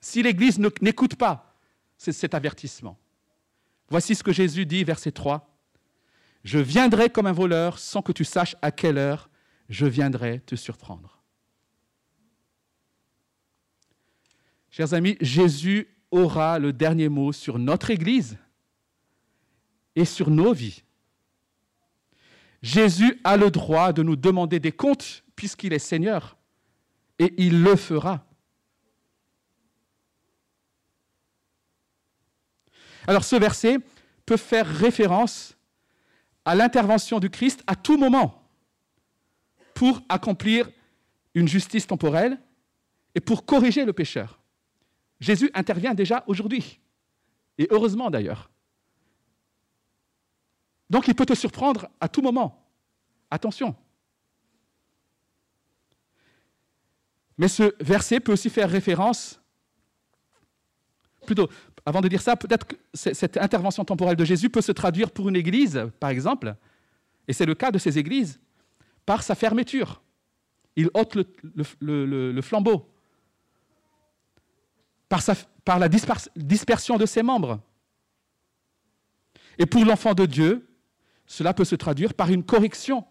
si 0.00 0.22
l'Église 0.22 0.58
n'écoute 0.58 1.16
pas 1.16 1.56
cet 1.96 2.34
avertissement, 2.34 2.98
voici 3.88 4.14
ce 4.14 4.22
que 4.22 4.32
Jésus 4.32 4.66
dit, 4.66 4.84
verset 4.84 5.12
3. 5.12 5.46
Je 6.44 6.58
viendrai 6.58 7.10
comme 7.10 7.26
un 7.26 7.32
voleur 7.32 7.78
sans 7.78 8.00
que 8.00 8.12
tu 8.12 8.24
saches 8.24 8.56
à 8.62 8.70
quelle 8.70 8.96
heure 8.98 9.28
je 9.68 9.86
viendrai 9.86 10.40
te 10.40 10.56
surprendre. 10.56 11.20
Chers 14.70 14.94
amis, 14.94 15.16
Jésus 15.20 15.88
aura 16.10 16.58
le 16.58 16.72
dernier 16.72 17.08
mot 17.08 17.32
sur 17.32 17.58
notre 17.58 17.90
Église 17.90 18.38
et 19.96 20.04
sur 20.04 20.30
nos 20.30 20.52
vies. 20.52 20.82
Jésus 22.62 23.20
a 23.24 23.36
le 23.36 23.50
droit 23.50 23.92
de 23.92 24.02
nous 24.02 24.16
demander 24.16 24.60
des 24.60 24.72
comptes 24.72 25.24
puisqu'il 25.34 25.72
est 25.72 25.78
Seigneur. 25.78 26.36
Et 27.18 27.34
il 27.36 27.62
le 27.62 27.76
fera. 27.76 28.26
Alors 33.06 33.24
ce 33.24 33.36
verset 33.36 33.78
peut 34.26 34.36
faire 34.36 34.66
référence 34.66 35.56
à 36.44 36.54
l'intervention 36.54 37.20
du 37.20 37.30
Christ 37.30 37.62
à 37.66 37.76
tout 37.76 37.98
moment 37.98 38.48
pour 39.74 40.00
accomplir 40.08 40.70
une 41.34 41.48
justice 41.48 41.86
temporelle 41.86 42.38
et 43.14 43.20
pour 43.20 43.44
corriger 43.44 43.84
le 43.84 43.92
pécheur. 43.92 44.40
Jésus 45.20 45.50
intervient 45.54 45.94
déjà 45.94 46.24
aujourd'hui, 46.26 46.80
et 47.58 47.68
heureusement 47.70 48.10
d'ailleurs. 48.10 48.50
Donc 50.88 51.08
il 51.08 51.14
peut 51.14 51.26
te 51.26 51.34
surprendre 51.34 51.88
à 52.00 52.08
tout 52.08 52.22
moment. 52.22 52.68
Attention. 53.30 53.76
Mais 57.38 57.48
ce 57.48 57.74
verset 57.82 58.20
peut 58.20 58.32
aussi 58.32 58.50
faire 58.50 58.68
référence, 58.68 59.40
plutôt, 61.24 61.48
avant 61.86 62.00
de 62.00 62.08
dire 62.08 62.20
ça, 62.20 62.36
peut-être 62.36 62.66
que 62.66 62.76
cette 62.94 63.36
intervention 63.36 63.84
temporelle 63.84 64.16
de 64.16 64.24
Jésus 64.24 64.50
peut 64.50 64.60
se 64.60 64.72
traduire 64.72 65.10
pour 65.10 65.28
une 65.28 65.36
église, 65.36 65.88
par 65.98 66.10
exemple, 66.10 66.54
et 67.26 67.32
c'est 67.32 67.46
le 67.46 67.54
cas 67.54 67.70
de 67.70 67.78
ces 67.78 67.98
églises, 67.98 68.40
par 69.06 69.22
sa 69.22 69.34
fermeture. 69.34 70.02
Il 70.76 70.90
ôte 70.94 71.16
le, 71.16 72.42
flambeau, 72.42 72.88
par, 75.08 75.78
la 75.78 75.88
dispersion 75.88 76.96
de 76.96 77.06
ses 77.06 77.22
membres. 77.22 77.60
Et 79.58 79.66
pour 79.66 79.84
l'enfant 79.84 80.14
de 80.14 80.26
Dieu, 80.26 80.68
cela 81.26 81.54
peut 81.54 81.64
se 81.64 81.76
traduire 81.76 82.14
par 82.14 82.30
une 82.30 82.44
correction, 82.44 83.04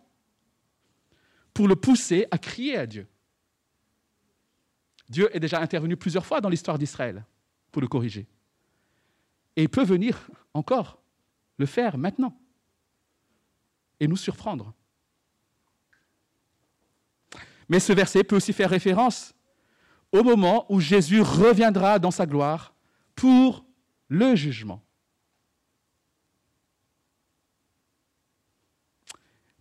pour 1.53 1.67
le 1.67 1.75
pousser 1.75 2.27
à 2.31 2.37
crier 2.37 2.77
à 2.77 2.85
Dieu. 2.85 3.07
Dieu 5.09 5.35
est 5.35 5.39
déjà 5.39 5.59
intervenu 5.59 5.97
plusieurs 5.97 6.25
fois 6.25 6.39
dans 6.39 6.49
l'histoire 6.49 6.77
d'Israël 6.77 7.25
pour 7.71 7.81
le 7.81 7.87
corriger. 7.87 8.27
Et 9.59 9.63
il 9.63 9.69
peut 9.69 9.83
venir 9.83 10.31
encore 10.53 11.01
le 11.57 11.65
faire 11.65 11.97
maintenant 11.97 12.39
et 13.99 14.07
nous 14.07 14.15
surprendre. 14.15 14.73
Mais 17.67 17.81
ce 17.81 17.91
verset 17.91 18.23
peut 18.23 18.37
aussi 18.37 18.53
faire 18.53 18.69
référence 18.69 19.33
au 20.13 20.23
moment 20.23 20.65
où 20.69 20.79
Jésus 20.79 21.19
reviendra 21.19 21.99
dans 21.99 22.09
sa 22.09 22.25
gloire 22.25 22.73
pour 23.15 23.65
le 24.07 24.33
jugement. 24.33 24.81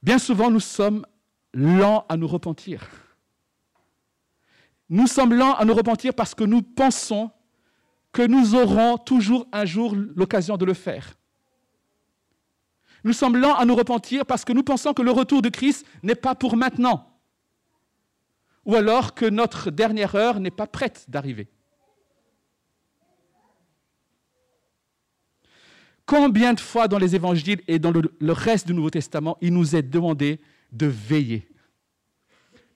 Bien 0.01 0.21
souvent, 0.21 0.49
nous 0.49 0.61
sommes 0.61 1.05
lents 1.53 2.07
à 2.09 2.17
nous 2.17 2.29
repentir. 2.29 2.89
Nous 4.89 5.09
sommes 5.09 5.35
lents 5.35 5.55
à 5.55 5.65
nous 5.65 5.75
repentir 5.75 6.15
parce 6.15 6.37
que 6.37 6.45
nous 6.45 6.63
pensons 6.63 7.33
que 8.13 8.23
nous 8.23 8.55
aurons 8.55 8.99
toujours 8.99 9.47
un 9.53 9.65
jour 9.65 9.95
l'occasion 9.95 10.57
de 10.57 10.65
le 10.65 10.75
faire. 10.75 11.15
Nous 13.05 13.13
sommes 13.13 13.37
lents 13.37 13.55
à 13.55 13.65
nous 13.65 13.77
repentir 13.77 14.27
parce 14.27 14.45
que 14.45 14.53
nous 14.53 14.63
pensons 14.63 14.93
que 14.93 15.03
le 15.03 15.11
retour 15.11 15.43
de 15.43 15.49
Christ 15.49 15.87
n'est 16.03 16.15
pas 16.15 16.35
pour 16.35 16.57
maintenant, 16.57 17.09
ou 18.65 18.75
alors 18.75 19.15
que 19.15 19.25
notre 19.25 19.71
dernière 19.71 20.15
heure 20.15 20.41
n'est 20.41 20.51
pas 20.51 20.67
prête 20.67 21.05
d'arriver. 21.09 21.49
Combien 26.07 26.55
de 26.55 26.61
fois 26.61 26.89
dans 26.89 26.99
les 26.99 27.15
évangiles 27.15 27.61
et 27.69 27.79
dans 27.79 27.93
le, 27.93 28.33
reste 28.33 28.67
du 28.67 28.73
Nouveau 28.73 28.89
Testament, 28.89 29.37
il 29.43 29.53
nous 29.53 29.77
est 29.77 29.83
demandé 29.83 30.41
de 30.73 30.87
veiller, 30.87 31.47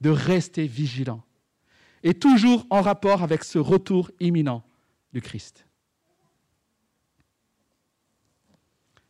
de 0.03 0.11
rester 0.11 0.67
vigilant 0.67 1.23
et 2.03 2.15
toujours 2.15 2.67
en 2.69 2.83
rapport 2.83 3.23
avec 3.23 3.45
ce 3.45 3.59
retour 3.59 4.11
imminent 4.21 4.63
du 5.13 5.21
Christ. 5.21 5.67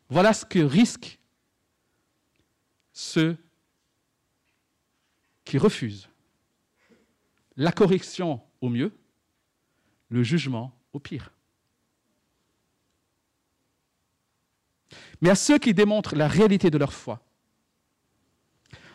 Voilà 0.08 0.32
ce 0.32 0.44
que 0.44 0.58
risquent 0.58 1.18
ceux 2.92 3.36
qui 5.44 5.58
refusent 5.58 6.08
la 7.56 7.72
correction 7.72 8.40
au 8.60 8.68
mieux, 8.68 8.92
le 10.08 10.22
jugement 10.22 10.76
au 10.92 10.98
pire. 10.98 11.32
mais 15.22 15.30
à 15.30 15.34
ceux 15.36 15.58
qui 15.58 15.72
démontrent 15.72 16.16
la 16.16 16.28
réalité 16.28 16.68
de 16.68 16.76
leur 16.76 16.92
foi. 16.92 17.24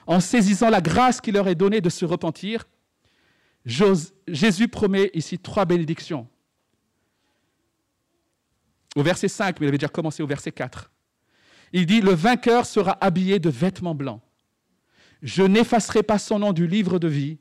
En 0.06 0.20
saisissant 0.20 0.70
la 0.70 0.82
grâce 0.82 1.22
qui 1.22 1.32
leur 1.32 1.48
est 1.48 1.56
donnée 1.56 1.82
de 1.82 1.90
se 1.90 2.06
repentir, 2.06 2.68
Jésus 3.66 4.68
promet 4.68 5.10
ici 5.14 5.40
trois 5.40 5.66
bénédictions. 5.66 6.28
Au 8.96 9.04
verset 9.04 9.28
5, 9.28 9.60
mais 9.60 9.66
il 9.66 9.70
avait 9.70 9.78
déjà 9.78 9.90
commencé 9.90 10.24
au 10.24 10.28
verset 10.28 10.52
4. 10.52 10.92
Il 11.74 11.86
dit, 11.86 12.02
le 12.02 12.14
vainqueur 12.14 12.66
sera 12.66 12.98
habillé 13.02 13.40
de 13.40 13.50
vêtements 13.50 13.96
blancs. 13.96 14.22
Je 15.22 15.44
n'effacerai 15.44 16.04
pas 16.04 16.20
son 16.20 16.40
nom 16.40 16.54
du 16.54 16.68
livre 16.68 17.00
de 17.00 17.08
vie, 17.08 17.40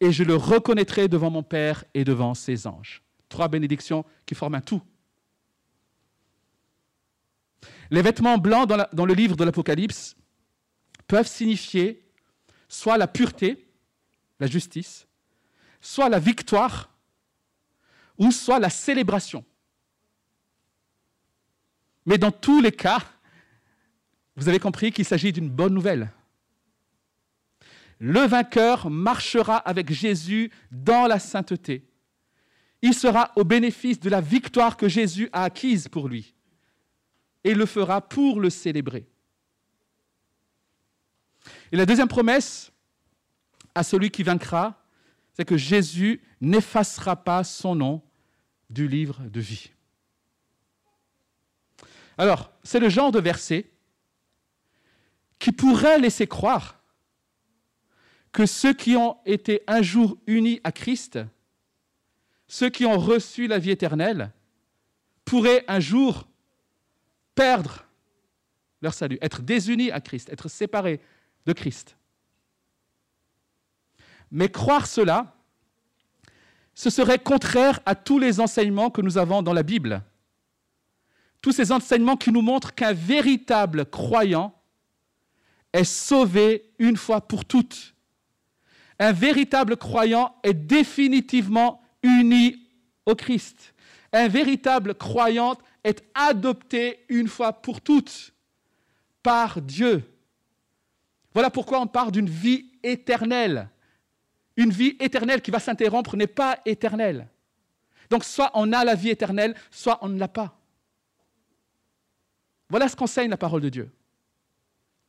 et 0.00 0.12
je 0.12 0.22
le 0.22 0.36
reconnaîtrai 0.36 1.08
devant 1.08 1.30
mon 1.30 1.42
Père 1.42 1.84
et 1.94 2.04
devant 2.04 2.34
ses 2.34 2.66
anges. 2.66 3.02
Trois 3.28 3.48
bénédictions 3.48 4.04
qui 4.24 4.34
forment 4.34 4.56
un 4.56 4.60
tout. 4.60 4.82
Les 7.90 8.02
vêtements 8.02 8.38
blancs 8.38 8.68
dans, 8.68 8.86
dans 8.92 9.06
le 9.06 9.14
livre 9.14 9.36
de 9.36 9.44
l'Apocalypse 9.44 10.14
peuvent 11.06 11.26
signifier 11.26 12.04
soit 12.68 12.98
la 12.98 13.08
pureté, 13.08 13.66
la 14.38 14.46
justice, 14.46 15.06
soit 15.80 16.08
la 16.08 16.18
victoire, 16.18 16.90
ou 18.18 18.30
soit 18.32 18.58
la 18.58 18.70
célébration. 18.70 19.44
Mais 22.08 22.16
dans 22.16 22.32
tous 22.32 22.62
les 22.62 22.72
cas, 22.72 23.00
vous 24.34 24.48
avez 24.48 24.58
compris 24.58 24.92
qu'il 24.92 25.04
s'agit 25.04 25.30
d'une 25.30 25.50
bonne 25.50 25.74
nouvelle. 25.74 26.10
Le 27.98 28.20
vainqueur 28.20 28.88
marchera 28.88 29.58
avec 29.58 29.92
Jésus 29.92 30.50
dans 30.70 31.06
la 31.06 31.18
sainteté. 31.18 31.86
Il 32.80 32.94
sera 32.94 33.30
au 33.36 33.44
bénéfice 33.44 34.00
de 34.00 34.08
la 34.08 34.22
victoire 34.22 34.78
que 34.78 34.88
Jésus 34.88 35.28
a 35.34 35.42
acquise 35.44 35.88
pour 35.88 36.08
lui 36.08 36.34
et 37.44 37.52
le 37.52 37.66
fera 37.66 38.00
pour 38.00 38.40
le 38.40 38.48
célébrer. 38.48 39.06
Et 41.70 41.76
la 41.76 41.84
deuxième 41.84 42.08
promesse 42.08 42.72
à 43.74 43.82
celui 43.82 44.10
qui 44.10 44.22
vaincra, 44.22 44.82
c'est 45.34 45.44
que 45.44 45.58
Jésus 45.58 46.22
n'effacera 46.40 47.16
pas 47.16 47.44
son 47.44 47.74
nom 47.74 48.02
du 48.70 48.88
livre 48.88 49.20
de 49.24 49.40
vie. 49.40 49.72
Alors, 52.18 52.50
c'est 52.64 52.80
le 52.80 52.88
genre 52.88 53.12
de 53.12 53.20
verset 53.20 53.70
qui 55.38 55.52
pourrait 55.52 56.00
laisser 56.00 56.26
croire 56.26 56.82
que 58.32 58.44
ceux 58.44 58.74
qui 58.74 58.96
ont 58.96 59.18
été 59.24 59.62
un 59.68 59.82
jour 59.82 60.18
unis 60.26 60.60
à 60.64 60.72
Christ, 60.72 61.20
ceux 62.48 62.70
qui 62.70 62.84
ont 62.84 62.98
reçu 62.98 63.46
la 63.46 63.58
vie 63.58 63.70
éternelle, 63.70 64.32
pourraient 65.24 65.64
un 65.68 65.80
jour 65.80 66.26
perdre 67.34 67.84
leur 68.82 68.94
salut, 68.94 69.18
être 69.22 69.42
désunis 69.42 69.90
à 69.92 70.00
Christ, 70.00 70.28
être 70.30 70.48
séparés 70.48 71.00
de 71.46 71.52
Christ. 71.52 71.96
Mais 74.30 74.48
croire 74.48 74.86
cela, 74.86 75.34
ce 76.74 76.90
serait 76.90 77.18
contraire 77.18 77.80
à 77.86 77.94
tous 77.94 78.18
les 78.18 78.40
enseignements 78.40 78.90
que 78.90 79.00
nous 79.00 79.18
avons 79.18 79.42
dans 79.42 79.52
la 79.52 79.62
Bible. 79.62 80.02
Tous 81.40 81.52
ces 81.52 81.72
enseignements 81.72 82.16
qui 82.16 82.32
nous 82.32 82.42
montrent 82.42 82.74
qu'un 82.74 82.92
véritable 82.92 83.86
croyant 83.86 84.54
est 85.72 85.84
sauvé 85.84 86.72
une 86.78 86.96
fois 86.96 87.20
pour 87.20 87.44
toutes. 87.44 87.94
Un 88.98 89.12
véritable 89.12 89.76
croyant 89.76 90.34
est 90.42 90.54
définitivement 90.54 91.80
uni 92.02 92.68
au 93.06 93.14
Christ. 93.14 93.74
Un 94.12 94.28
véritable 94.28 94.94
croyant 94.94 95.56
est 95.84 96.04
adopté 96.14 97.04
une 97.08 97.28
fois 97.28 97.52
pour 97.52 97.80
toutes 97.80 98.32
par 99.22 99.60
Dieu. 99.60 100.02
Voilà 101.34 101.50
pourquoi 101.50 101.80
on 101.80 101.86
parle 101.86 102.10
d'une 102.10 102.28
vie 102.28 102.72
éternelle. 102.82 103.68
Une 104.56 104.70
vie 104.70 104.96
éternelle 104.98 105.40
qui 105.40 105.52
va 105.52 105.60
s'interrompre 105.60 106.16
n'est 106.16 106.26
pas 106.26 106.58
éternelle. 106.64 107.28
Donc 108.10 108.24
soit 108.24 108.50
on 108.54 108.72
a 108.72 108.84
la 108.84 108.94
vie 108.94 109.10
éternelle, 109.10 109.54
soit 109.70 109.98
on 110.02 110.08
ne 110.08 110.18
l'a 110.18 110.28
pas. 110.28 110.57
Voilà 112.68 112.88
ce 112.88 112.96
qu'enseigne 112.96 113.30
la 113.30 113.36
parole 113.36 113.62
de 113.62 113.68
Dieu 113.68 113.90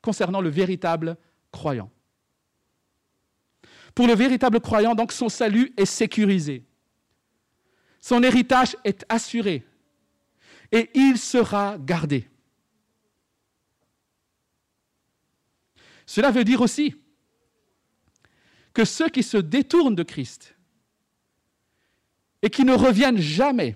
concernant 0.01 0.41
le 0.41 0.49
véritable 0.49 1.17
croyant. 1.51 1.91
Pour 3.93 4.07
le 4.07 4.15
véritable 4.15 4.61
croyant, 4.61 4.95
donc, 4.95 5.11
son 5.11 5.29
salut 5.29 5.73
est 5.75 5.85
sécurisé. 5.85 6.65
Son 7.99 8.23
héritage 8.23 8.77
est 8.85 9.05
assuré. 9.09 9.65
Et 10.71 10.89
il 10.93 11.17
sera 11.17 11.77
gardé. 11.77 12.29
Cela 16.05 16.31
veut 16.31 16.43
dire 16.43 16.61
aussi 16.61 16.95
que 18.73 18.85
ceux 18.85 19.09
qui 19.09 19.23
se 19.23 19.37
détournent 19.37 19.95
de 19.95 20.03
Christ 20.03 20.55
et 22.41 22.49
qui 22.49 22.63
ne 22.63 22.73
reviennent 22.73 23.19
jamais, 23.19 23.75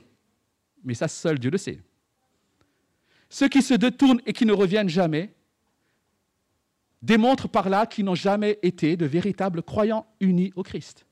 mais 0.84 0.94
ça 0.94 1.08
seul 1.08 1.38
Dieu 1.38 1.52
le 1.52 1.58
sait, 1.58 1.82
ceux 3.34 3.48
qui 3.48 3.64
se 3.64 3.74
détournent 3.74 4.22
et 4.28 4.32
qui 4.32 4.46
ne 4.46 4.54
reviennent 4.54 4.90
jamais 4.90 5.34
démontrent 7.02 7.48
par 7.48 7.68
là 7.68 7.88
qu'ils 7.88 8.06
n'ont 8.06 8.14
jamais 8.14 8.60
été 8.62 8.96
de 8.96 9.08
véritables 9.08 9.64
croyants 9.64 10.06
unis 10.20 10.54
au 10.56 10.62
Christ. 10.62 11.08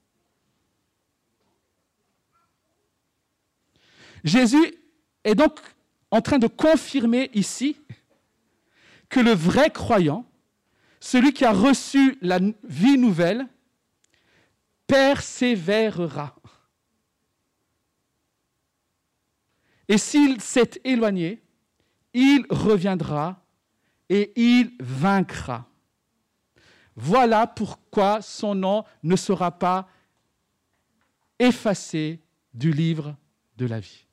Jésus 4.24 4.76
est 5.24 5.34
donc 5.34 5.60
en 6.12 6.22
train 6.22 6.38
de 6.38 6.46
confirmer 6.46 7.32
ici 7.34 7.76
que 9.10 9.20
le 9.20 9.32
vrai 9.32 9.72
croyant, 9.72 10.24
celui 11.00 11.34
qui 11.34 11.44
a 11.44 11.52
reçu 11.52 12.20
la 12.22 12.38
vie 12.64 13.00
nouvelle, 13.00 13.48
persévérera. 14.86 16.36
Et 19.88 19.98
s'il 19.98 20.40
s'est 20.40 20.80
éloigné, 20.84 21.42
il 22.13 22.45
reviendra 22.50 23.43
et 24.10 24.34
il 24.36 24.76
vaincra. 24.80 25.65
Voilà 26.95 27.47
pourquoi 27.47 28.21
son 28.21 28.54
nom 28.54 28.84
ne 29.02 29.15
sera 29.15 29.52
pas 29.52 29.88
effacé 31.39 32.19
du 32.54 32.71
livre 32.71 33.15
de 33.58 33.65
la 33.65 33.80
vie. 33.80 34.06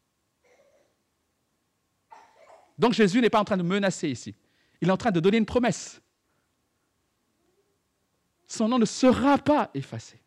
Donc 2.78 2.92
Jésus 2.92 3.20
n'est 3.20 3.30
pas 3.30 3.40
en 3.40 3.44
train 3.44 3.56
de 3.56 3.62
menacer 3.62 4.08
ici. 4.08 4.34
Il 4.80 4.88
est 4.88 4.92
en 4.92 4.96
train 4.96 5.10
de 5.10 5.20
donner 5.20 5.38
une 5.38 5.46
promesse. 5.46 6.00
Son 8.46 8.68
nom 8.68 8.78
ne 8.78 8.84
sera 8.84 9.36
pas 9.36 9.70
effacé. 9.74 10.20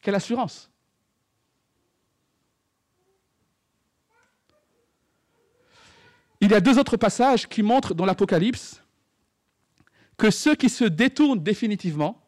Quelle 0.00 0.16
assurance 0.16 0.69
Il 6.50 6.54
y 6.54 6.56
a 6.56 6.60
deux 6.60 6.80
autres 6.80 6.96
passages 6.96 7.48
qui 7.48 7.62
montrent 7.62 7.94
dans 7.94 8.04
l'Apocalypse 8.04 8.82
que 10.16 10.32
ceux 10.32 10.56
qui 10.56 10.68
se 10.68 10.82
détournent 10.82 11.40
définitivement 11.40 12.26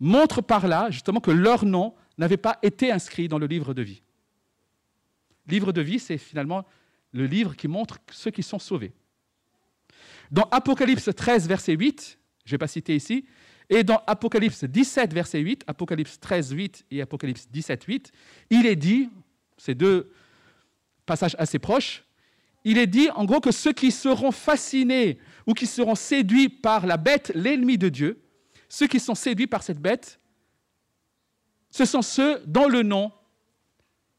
montrent 0.00 0.42
par 0.42 0.66
là 0.66 0.90
justement 0.90 1.20
que 1.20 1.30
leur 1.30 1.64
nom 1.64 1.94
n'avait 2.18 2.36
pas 2.36 2.58
été 2.64 2.90
inscrit 2.90 3.28
dans 3.28 3.38
le 3.38 3.46
livre 3.46 3.72
de 3.72 3.82
vie. 3.82 4.02
Livre 5.46 5.70
de 5.70 5.80
vie, 5.80 6.00
c'est 6.00 6.18
finalement 6.18 6.66
le 7.12 7.26
livre 7.26 7.54
qui 7.54 7.68
montre 7.68 7.98
ceux 8.10 8.32
qui 8.32 8.42
sont 8.42 8.58
sauvés. 8.58 8.92
Dans 10.32 10.48
Apocalypse 10.50 11.08
13, 11.14 11.46
verset 11.46 11.74
8, 11.74 12.18
je 12.44 12.48
ne 12.48 12.54
vais 12.54 12.58
pas 12.58 12.66
citer 12.66 12.96
ici, 12.96 13.26
et 13.70 13.84
dans 13.84 14.02
Apocalypse 14.08 14.64
17, 14.64 15.14
verset 15.14 15.38
8, 15.38 15.62
Apocalypse 15.68 16.18
13, 16.18 16.50
8 16.50 16.86
et 16.90 17.00
Apocalypse 17.00 17.46
17, 17.48 17.84
8, 17.84 18.12
il 18.50 18.66
est 18.66 18.74
dit, 18.74 19.08
ces 19.56 19.76
deux 19.76 20.10
passages 21.06 21.36
assez 21.38 21.60
proches, 21.60 22.04
il 22.64 22.78
est 22.78 22.86
dit 22.86 23.10
en 23.10 23.24
gros 23.24 23.40
que 23.40 23.52
ceux 23.52 23.72
qui 23.72 23.90
seront 23.90 24.32
fascinés 24.32 25.18
ou 25.46 25.52
qui 25.52 25.66
seront 25.66 25.94
séduits 25.94 26.48
par 26.48 26.86
la 26.86 26.96
bête, 26.96 27.30
l'ennemi 27.34 27.78
de 27.78 27.90
Dieu, 27.90 28.22
ceux 28.68 28.86
qui 28.86 28.98
sont 28.98 29.14
séduits 29.14 29.46
par 29.46 29.62
cette 29.62 29.78
bête, 29.78 30.18
ce 31.70 31.84
sont 31.84 32.02
ceux 32.02 32.42
dont 32.46 32.66
le 32.66 32.82
nom 32.82 33.12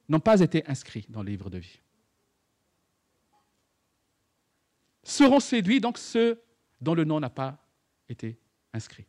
n'ont 0.08 0.20
pas 0.20 0.40
été 0.40 0.64
inscrits 0.68 1.06
dans 1.10 1.24
le 1.24 1.30
livre 1.32 1.50
de 1.50 1.58
vie. 1.58 1.80
Seront 5.04 5.40
séduits 5.40 5.82
donc 5.82 5.98
ceux 5.98 6.42
dont 6.82 6.94
le 6.94 7.04
nom 7.04 7.20
n'a 7.20 7.30
pas 7.30 7.58
été 8.08 8.38
inscrit. 8.74 9.06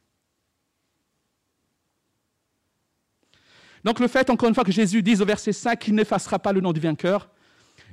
Donc 3.85 4.01
le 4.01 4.09
fait, 4.09 4.31
encore 4.31 4.49
une 4.49 4.55
fois, 4.55 4.65
que 4.65 4.73
Jésus 4.73 5.03
dise 5.03 5.23
au 5.23 5.27
verset 5.27 5.53
5 5.53 5.79
qu'il 5.79 5.95
n'effacera 5.95 6.39
pas 6.39 6.53
le 6.53 6.61
nom 6.61 6.73
du 6.73 6.81
vainqueur, 6.81 7.31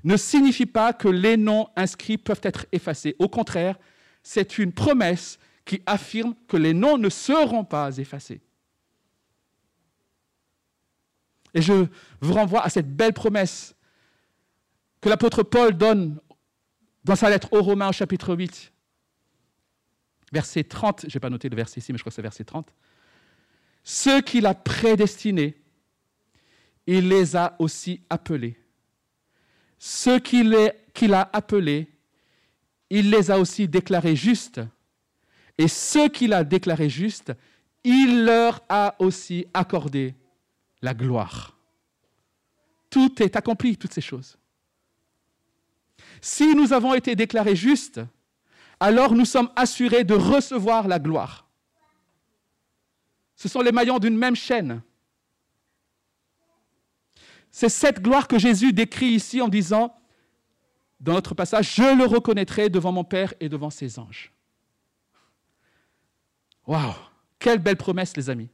ne 0.04 0.18
signifie 0.18 0.66
pas 0.66 0.94
que 0.94 1.08
les 1.08 1.38
noms 1.38 1.70
inscrits 1.76 2.18
peuvent 2.18 2.42
être 2.44 2.66
effacés. 2.72 3.16
Au 3.20 3.30
contraire, 3.30 3.78
c'est 4.22 4.58
une 4.58 4.74
promesse 4.74 5.40
qui 5.66 5.82
affirme 5.86 6.36
que 6.48 6.58
les 6.58 6.74
noms 6.74 6.98
ne 6.98 7.10
seront 7.10 7.64
pas 7.64 7.98
effacés. 7.98 8.42
Et 11.54 11.62
je 11.62 11.86
vous 12.20 12.34
renvoie 12.34 12.64
à 12.64 12.70
cette 12.70 12.94
belle 12.94 13.14
promesse 13.14 13.76
que 15.00 15.10
l'apôtre 15.10 15.44
Paul 15.44 15.78
donne 15.78 16.20
Dans 17.04 17.16
sa 17.16 17.30
lettre 17.30 17.50
aux 17.52 17.62
Romains 17.62 17.90
au 17.90 17.92
chapitre 17.92 18.34
8, 18.34 18.72
verset 20.32 20.64
30, 20.64 21.06
je 21.08 21.16
n'ai 21.16 21.20
pas 21.20 21.30
noté 21.30 21.50
le 21.50 21.56
verset 21.56 21.80
ici, 21.80 21.92
mais 21.92 21.98
je 21.98 22.04
crois 22.04 22.12
que 22.12 22.16
c'est 22.16 22.22
verset 22.22 22.46
30. 22.46 22.74
Ceux 23.84 24.22
qu'il 24.22 24.46
a 24.46 24.56
prédestinés, 24.56 25.62
il 26.88 27.10
les 27.10 27.36
a 27.36 27.56
aussi 27.60 28.02
appelés. 28.10 28.58
Ceux 29.86 30.20
qu'il 30.20 31.14
a 31.14 31.30
appelés, 31.34 31.90
il 32.90 33.10
les 33.10 33.30
a 33.30 33.38
aussi 33.38 33.68
déclarés 33.68 34.16
justes. 34.16 34.62
Et 35.58 35.68
ceux 35.68 36.08
qu'il 36.08 36.32
a 36.32 36.46
déclarés 36.46 36.90
justes, 36.90 37.34
il 37.84 38.24
leur 38.24 38.62
a 38.70 38.96
aussi 39.00 39.46
accordé 39.54 40.16
la 40.82 40.94
gloire. 40.94 41.58
Tout 42.90 43.22
est 43.22 43.36
accompli, 43.36 43.76
toutes 43.76 43.94
ces 43.94 44.00
choses. 44.00 44.38
Si 46.22 46.56
nous 46.56 46.72
avons 46.72 46.94
été 46.94 47.18
déclarés 47.18 47.58
justes, 47.58 48.00
alors 48.80 49.14
nous 49.14 49.26
sommes 49.26 49.52
assurés 49.54 50.06
de 50.06 50.14
recevoir 50.14 50.88
la 50.88 50.98
gloire. 50.98 51.46
Ce 53.36 53.50
sont 53.50 53.60
les 53.60 53.74
maillons 53.74 54.00
d'une 54.00 54.18
même 54.18 54.38
chaîne. 54.38 54.82
C'est 57.54 57.70
cette 57.70 58.02
gloire 58.02 58.28
que 58.28 58.40
Jésus 58.40 58.74
décrit 58.74 59.12
ici 59.12 59.40
en 59.40 59.48
disant, 59.48 59.96
dans 61.00 61.14
notre 61.14 61.36
passage, 61.36 61.76
je 61.76 61.96
le 61.96 62.04
reconnaîtrai 62.04 62.68
devant 62.68 62.92
mon 62.92 63.04
Père 63.04 63.36
et 63.40 63.48
devant 63.48 63.70
ses 63.70 64.00
anges. 64.00 64.34
Waouh 66.66 66.96
Quelle 67.38 67.60
belle 67.60 67.78
promesse, 67.78 68.18
les 68.18 68.32
amis. 68.32 68.50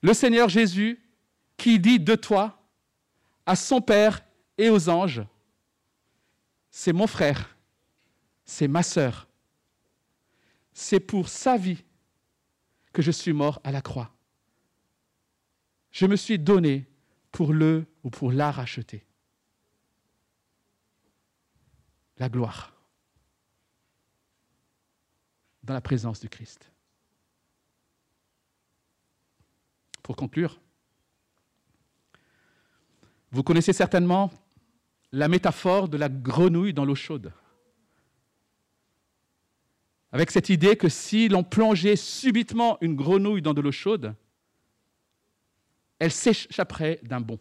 Le 0.00 0.14
Seigneur 0.14 0.48
Jésus 0.48 1.02
qui 1.56 1.80
dit 1.80 1.98
de 1.98 2.14
toi 2.14 2.62
à 3.44 3.56
son 3.56 3.80
Père 3.80 4.20
et 4.56 4.70
aux 4.70 4.88
anges, 4.88 5.22
c'est 6.70 6.92
mon 6.92 7.08
frère, 7.08 7.56
c'est 8.44 8.68
ma 8.68 8.84
sœur, 8.84 9.26
c'est 10.72 11.00
pour 11.00 11.28
sa 11.28 11.56
vie 11.56 11.82
que 12.92 13.02
je 13.02 13.10
suis 13.10 13.32
mort 13.32 13.60
à 13.64 13.72
la 13.72 13.82
croix. 13.82 14.14
Je 15.90 16.06
me 16.06 16.14
suis 16.14 16.38
donné 16.38 16.89
pour 17.32 17.52
le 17.52 17.86
ou 18.02 18.10
pour 18.10 18.32
la 18.32 18.50
racheter. 18.50 19.04
La 22.18 22.28
gloire 22.28 22.74
dans 25.62 25.74
la 25.74 25.80
présence 25.80 26.20
du 26.20 26.28
Christ. 26.28 26.70
Pour 30.02 30.16
conclure, 30.16 30.60
vous 33.30 33.42
connaissez 33.42 33.72
certainement 33.72 34.30
la 35.12 35.28
métaphore 35.28 35.88
de 35.88 35.96
la 35.96 36.08
grenouille 36.08 36.74
dans 36.74 36.84
l'eau 36.84 36.94
chaude. 36.94 37.32
Avec 40.12 40.30
cette 40.30 40.48
idée 40.48 40.76
que 40.76 40.88
si 40.88 41.28
l'on 41.28 41.44
plongeait 41.44 41.96
subitement 41.96 42.78
une 42.80 42.96
grenouille 42.96 43.42
dans 43.42 43.54
de 43.54 43.60
l'eau 43.60 43.70
chaude, 43.70 44.14
elle 46.00 46.10
s'échapperait 46.10 46.98
d'un 47.04 47.20
bond. 47.20 47.38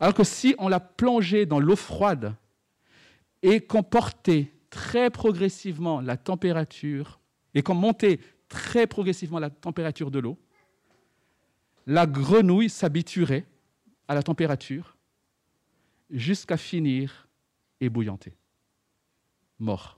Alors 0.00 0.14
que 0.14 0.24
si 0.24 0.54
on 0.58 0.68
la 0.68 0.80
plongeait 0.80 1.46
dans 1.46 1.60
l'eau 1.60 1.76
froide 1.76 2.34
et 3.42 3.60
qu'on 3.60 3.82
portait 3.82 4.52
très 4.70 5.10
progressivement 5.10 6.00
la 6.00 6.16
température 6.16 7.20
et 7.54 7.62
qu'on 7.62 7.74
montait 7.74 8.18
très 8.48 8.86
progressivement 8.86 9.38
la 9.38 9.50
température 9.50 10.10
de 10.10 10.18
l'eau, 10.18 10.38
la 11.86 12.06
grenouille 12.06 12.70
s'habituerait 12.70 13.46
à 14.08 14.14
la 14.14 14.22
température 14.22 14.96
jusqu'à 16.10 16.56
finir 16.56 17.28
ébouillanter, 17.80 18.34
mort. 19.58 19.97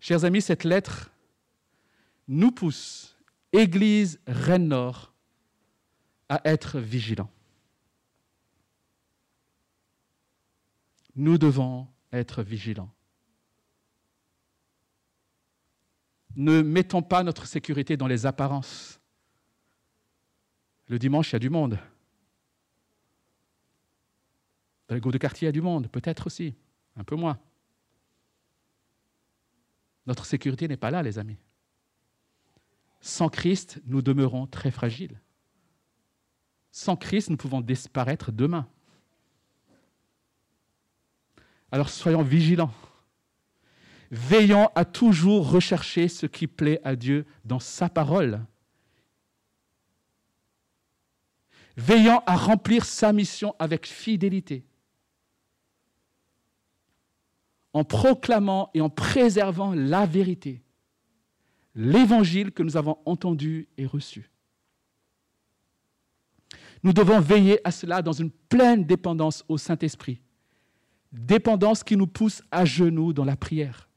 Chers 0.00 0.24
amis, 0.24 0.42
cette 0.42 0.64
lettre 0.64 1.10
nous 2.28 2.52
pousse, 2.52 3.16
Église 3.52 4.20
Rennes-Nord, 4.26 5.12
à 6.28 6.40
être 6.44 6.78
vigilants. 6.78 7.30
Nous 11.16 11.38
devons 11.38 11.88
être 12.12 12.42
vigilants. 12.42 12.92
Ne 16.36 16.62
mettons 16.62 17.02
pas 17.02 17.24
notre 17.24 17.46
sécurité 17.46 17.96
dans 17.96 18.06
les 18.06 18.26
apparences. 18.26 19.00
Le 20.86 20.98
dimanche, 20.98 21.30
il 21.30 21.32
y 21.32 21.36
a 21.36 21.40
du 21.40 21.50
monde. 21.50 21.78
Dans 24.86 24.94
les 24.94 25.00
de 25.00 25.18
quartier, 25.18 25.46
il 25.46 25.48
y 25.48 25.50
a 25.50 25.52
du 25.52 25.60
monde, 25.60 25.88
peut-être 25.88 26.26
aussi, 26.26 26.54
un 26.96 27.04
peu 27.04 27.16
moins. 27.16 27.38
Notre 30.08 30.24
sécurité 30.24 30.66
n'est 30.68 30.78
pas 30.78 30.90
là, 30.90 31.02
les 31.02 31.18
amis. 31.18 31.36
Sans 33.02 33.28
Christ, 33.28 33.78
nous 33.84 34.00
demeurons 34.00 34.46
très 34.46 34.70
fragiles. 34.70 35.20
Sans 36.70 36.96
Christ, 36.96 37.28
nous 37.28 37.36
pouvons 37.36 37.60
disparaître 37.60 38.32
demain. 38.32 38.66
Alors 41.70 41.90
soyons 41.90 42.22
vigilants. 42.22 42.72
Veillons 44.10 44.70
à 44.74 44.86
toujours 44.86 45.50
rechercher 45.50 46.08
ce 46.08 46.24
qui 46.24 46.46
plaît 46.46 46.80
à 46.84 46.96
Dieu 46.96 47.26
dans 47.44 47.60
sa 47.60 47.90
parole. 47.90 48.42
Veillons 51.76 52.22
à 52.24 52.34
remplir 52.34 52.86
sa 52.86 53.12
mission 53.12 53.54
avec 53.58 53.86
fidélité 53.86 54.64
en 57.78 57.84
proclamant 57.84 58.70
et 58.74 58.80
en 58.80 58.90
préservant 58.90 59.72
la 59.72 60.04
vérité, 60.04 60.64
l'évangile 61.76 62.50
que 62.50 62.64
nous 62.64 62.76
avons 62.76 62.98
entendu 63.04 63.68
et 63.76 63.86
reçu. 63.86 64.32
Nous 66.82 66.92
devons 66.92 67.20
veiller 67.20 67.60
à 67.62 67.70
cela 67.70 68.02
dans 68.02 68.12
une 68.12 68.32
pleine 68.32 68.84
dépendance 68.84 69.44
au 69.48 69.58
Saint-Esprit, 69.58 70.20
dépendance 71.12 71.84
qui 71.84 71.96
nous 71.96 72.08
pousse 72.08 72.42
à 72.50 72.64
genoux 72.64 73.12
dans 73.12 73.24
la 73.24 73.36
prière. 73.36 73.88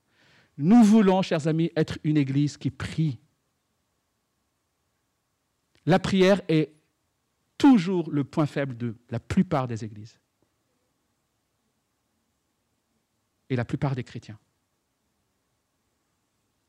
Nous 0.60 0.84
voulons, 0.84 1.24
chers 1.24 1.48
amis, 1.48 1.72
être 1.76 1.98
une 2.04 2.18
Église 2.18 2.58
qui 2.58 2.70
prie. 2.70 3.18
La 5.88 5.98
prière 5.98 6.40
est 6.50 6.72
toujours 7.58 8.12
le 8.12 8.24
point 8.26 8.46
faible 8.46 8.78
de 8.78 8.96
la 9.10 9.20
plupart 9.20 9.68
des 9.68 9.84
Églises. 9.84 10.21
Et 13.52 13.56
la 13.58 13.66
plupart 13.66 13.96
des 13.96 14.04
chrétiens. 14.04 14.40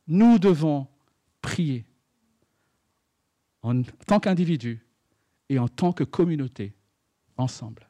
Nous 0.09 0.41
devons 0.41 0.89
prier 1.41 1.87
en 3.62 3.83
tant 3.83 4.18
qu'individus 4.18 4.85
et 5.49 5.61
en 5.61 5.68
tant 5.68 5.93
que 5.93 6.03
communauté, 6.03 6.74
ensemble. 7.37 7.89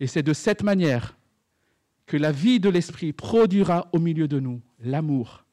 Et 0.00 0.06
c'est 0.06 0.22
de 0.22 0.34
cette 0.34 0.62
manière 0.62 1.16
que 2.04 2.18
la 2.18 2.30
vie 2.30 2.60
de 2.60 2.68
l'Esprit 2.68 3.14
produira 3.14 3.88
au 3.92 3.98
milieu 3.98 4.28
de 4.28 4.38
nous 4.38 4.60
l'amour, 4.80 5.46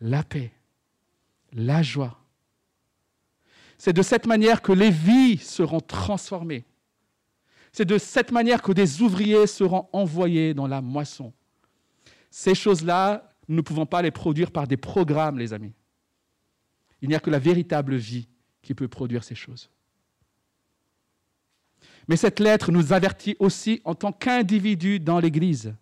la 0.00 0.22
paix, 0.22 0.52
la 1.52 1.82
joie. 1.82 2.20
C'est 3.78 3.94
de 3.94 4.02
cette 4.02 4.26
manière 4.26 4.60
que 4.60 4.72
les 4.72 4.90
vies 4.90 5.38
seront 5.38 5.80
transformées 5.80 6.66
c'est 7.76 7.84
de 7.84 7.98
cette 7.98 8.32
manière 8.32 8.62
que 8.62 8.72
des 8.72 9.02
ouvriers 9.02 9.46
seront 9.46 9.86
envoyés 9.92 10.54
dans 10.54 10.66
la 10.66 10.80
moisson. 10.80 11.34
Ces 12.30 12.54
choses-là, 12.54 13.28
nous 13.48 13.56
ne 13.56 13.60
pouvons 13.60 13.84
pas 13.84 14.00
les 14.00 14.10
produire 14.10 14.50
par 14.50 14.66
des 14.66 14.78
programmes, 14.78 15.38
les 15.38 15.52
amis. 15.52 15.74
Il 17.02 17.10
n'y 17.10 17.14
a 17.14 17.20
que 17.20 17.28
la 17.28 17.38
véritable 17.38 17.96
vie 17.96 18.28
qui 18.62 18.72
peut 18.72 18.88
produire 18.88 19.24
ces 19.24 19.34
choses. 19.34 19.68
Mais 22.08 22.16
cette 22.16 22.40
lettre 22.40 22.72
nous 22.72 22.94
avertit 22.94 23.36
aussi 23.40 23.82
en 23.84 23.94
tant 23.94 24.10
qu'individus 24.10 24.98
dans 24.98 25.20
l'Église. 25.20 25.74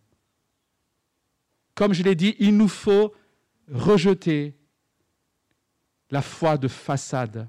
Comme 1.76 1.92
je 1.92 2.02
l'ai 2.02 2.16
dit, 2.16 2.34
il 2.40 2.56
nous 2.56 2.66
faut 2.66 3.14
rejeter 3.70 4.58
la 6.10 6.22
foi 6.22 6.58
de 6.58 6.66
façade 6.66 7.48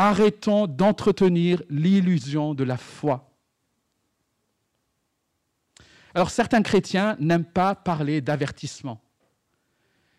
Arrêtons 0.00 0.68
d'entretenir 0.68 1.60
l'illusion 1.68 2.54
de 2.54 2.62
la 2.62 2.76
foi. 2.76 3.32
Alors 6.14 6.30
certains 6.30 6.62
chrétiens 6.62 7.16
n'aiment 7.18 7.44
pas 7.44 7.74
parler 7.74 8.20
d'avertissement. 8.20 9.00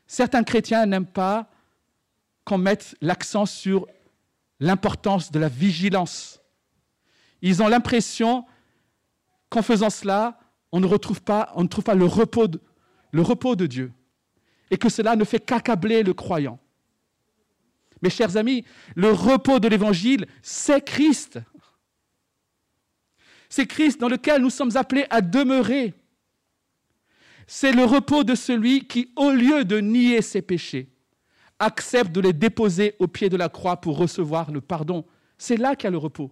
Certains 0.06 0.44
chrétiens 0.44 0.86
n'aiment 0.86 1.06
pas 1.06 1.50
qu'on 2.44 2.58
mette 2.58 2.98
l'accent 3.00 3.46
sur 3.46 3.88
l'importance 4.60 5.32
de 5.32 5.40
la 5.40 5.48
vigilance. 5.48 6.42
Ils 7.42 7.64
ont 7.64 7.70
l'impression 7.70 8.46
qu'en 9.50 9.62
faisant 9.62 9.90
cela, 9.90 10.42
on 10.74 10.82
ne 10.82 10.98
trouve 10.98 11.22
pas 11.22 11.54
le 11.56 12.04
repos 12.04 13.56
de 13.56 13.66
Dieu 13.66 13.94
et 14.72 14.78
que 14.78 14.90
cela 14.90 15.16
ne 15.16 15.24
fait 15.24 15.40
qu'accabler 15.40 16.04
le 16.04 16.14
croyant. 16.14 16.60
Mes 18.02 18.10
chers 18.10 18.38
amis, 18.38 18.64
le 18.95 19.12
repos 19.12 19.60
de 19.60 19.68
l'Évangile, 19.68 20.26
c'est 20.41 20.84
Christ. 20.84 21.39
C'est 23.50 23.66
Christ 23.66 24.00
dans 24.00 24.08
lequel 24.08 24.41
nous 24.41 24.50
sommes 24.50 24.76
appelés 24.78 25.06
à 25.10 25.22
demeurer. 25.22 25.93
C'est 27.47 27.72
le 27.72 27.84
repos 27.84 28.24
de 28.24 28.36
celui 28.36 28.88
qui, 28.88 29.12
au 29.16 29.32
lieu 29.32 29.66
de 29.66 29.80
nier 29.80 30.22
ses 30.22 30.41
péchés, 30.41 30.89
accepte 31.58 32.12
de 32.12 32.22
les 32.22 32.32
déposer 32.32 32.95
au 33.00 33.08
pied 33.08 33.28
de 33.28 33.38
la 33.38 33.50
croix 33.50 33.82
pour 33.82 33.97
recevoir 33.97 34.52
le 34.52 34.62
pardon. 34.62 35.06
C'est 35.38 35.58
là 35.58 35.76
qu'il 35.76 35.86
y 35.86 35.88
a 35.88 35.91
le 35.91 35.97
repos. 35.97 36.32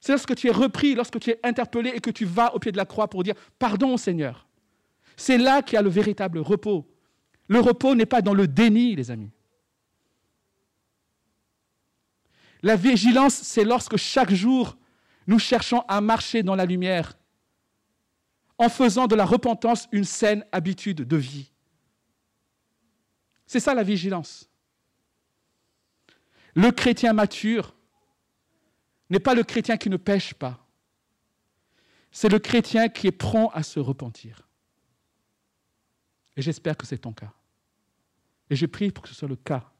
C'est 0.00 0.12
lorsque 0.12 0.34
tu 0.34 0.48
es 0.48 0.52
repris, 0.52 0.94
lorsque 0.94 1.18
tu 1.18 1.30
es 1.30 1.40
interpellé 1.42 1.90
et 1.94 2.00
que 2.00 2.10
tu 2.10 2.24
vas 2.24 2.54
au 2.54 2.58
pied 2.58 2.72
de 2.72 2.76
la 2.76 2.84
croix 2.84 3.08
pour 3.08 3.22
dire 3.22 3.34
Pardon 3.58 3.96
Seigneur. 3.96 4.46
C'est 5.16 5.38
là 5.38 5.62
qu'il 5.62 5.74
y 5.74 5.78
a 5.78 5.82
le 5.82 5.88
véritable 5.88 6.38
repos. 6.38 6.86
Le 7.48 7.60
repos 7.60 7.94
n'est 7.94 8.06
pas 8.06 8.22
dans 8.22 8.34
le 8.34 8.46
déni, 8.46 8.94
les 8.94 9.10
amis. 9.10 9.30
La 12.62 12.76
vigilance, 12.76 13.34
c'est 13.34 13.64
lorsque 13.64 13.96
chaque 13.96 14.32
jour, 14.32 14.76
nous 15.26 15.38
cherchons 15.38 15.80
à 15.88 16.00
marcher 16.00 16.42
dans 16.42 16.54
la 16.54 16.64
lumière 16.64 17.18
en 18.58 18.68
faisant 18.68 19.06
de 19.06 19.14
la 19.14 19.24
repentance 19.24 19.88
une 19.92 20.04
saine 20.04 20.44
habitude 20.50 21.02
de 21.02 21.16
vie. 21.16 21.52
C'est 23.46 23.60
ça 23.60 23.74
la 23.74 23.84
vigilance. 23.84 24.50
Le 26.54 26.72
chrétien 26.72 27.12
mature 27.12 27.74
n'est 29.10 29.20
pas 29.20 29.34
le 29.34 29.44
chrétien 29.44 29.76
qui 29.76 29.88
ne 29.88 29.96
pêche 29.96 30.34
pas. 30.34 30.66
C'est 32.10 32.28
le 32.28 32.38
chrétien 32.38 32.88
qui 32.88 33.06
est 33.06 33.12
prompt 33.12 33.50
à 33.54 33.62
se 33.62 33.78
repentir. 33.78 34.48
Et 36.36 36.42
j'espère 36.42 36.76
que 36.76 36.86
c'est 36.86 36.98
ton 36.98 37.12
cas. 37.12 37.32
Et 38.50 38.56
je 38.56 38.66
prie 38.66 38.90
pour 38.90 39.02
que 39.02 39.08
ce 39.08 39.14
soit 39.14 39.28
le 39.28 39.36
cas 39.36 39.70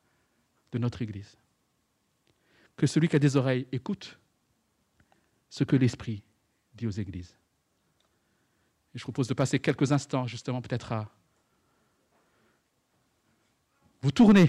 de 0.72 0.78
notre 0.78 1.02
Église. 1.02 1.36
Que 2.78 2.86
celui 2.86 3.08
qui 3.08 3.16
a 3.16 3.18
des 3.18 3.36
oreilles 3.36 3.66
écoute 3.72 4.18
ce 5.50 5.64
que 5.64 5.74
l'Esprit 5.74 6.22
dit 6.74 6.86
aux 6.86 6.90
Églises. 6.90 7.36
Je 8.94 9.02
propose 9.02 9.26
de 9.26 9.34
passer 9.34 9.58
quelques 9.58 9.90
instants 9.90 10.28
justement 10.28 10.62
peut-être 10.62 10.92
à 10.92 11.10
vous 14.00 14.12
tourner 14.12 14.48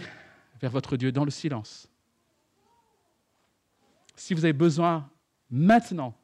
vers 0.62 0.70
votre 0.70 0.96
Dieu 0.96 1.12
dans 1.12 1.26
le 1.26 1.32
silence. 1.32 1.90
Si 4.16 4.36
vous 4.36 4.46
avez 4.46 4.54
besoin 4.54 5.10
maintenant 5.50 6.16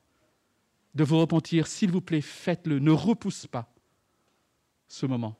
de 0.94 1.04
vous 1.04 1.20
repentir, 1.20 1.66
s'il 1.66 1.92
vous 1.92 2.02
plaît, 2.02 2.22
faites-le. 2.22 2.78
Ne 2.78 2.92
repousse 2.92 3.48
pas 3.48 3.74
ce 4.88 5.08
moment. 5.08 5.36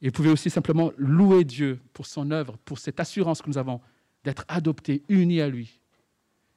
Et 0.00 0.10
vous 0.10 0.30
aussi 0.30 0.50
simplement 0.50 0.92
louer 0.96 1.44
Dieu 1.44 1.80
pour 1.92 2.06
son 2.06 2.30
œuvre, 2.30 2.56
pour 2.58 2.78
cette 2.78 3.00
assurance 3.00 3.42
que 3.42 3.48
nous 3.48 3.58
avons 3.58 3.80
d'être 4.24 4.44
adoptés, 4.48 5.02
unis 5.08 5.40
à 5.40 5.48
lui, 5.48 5.80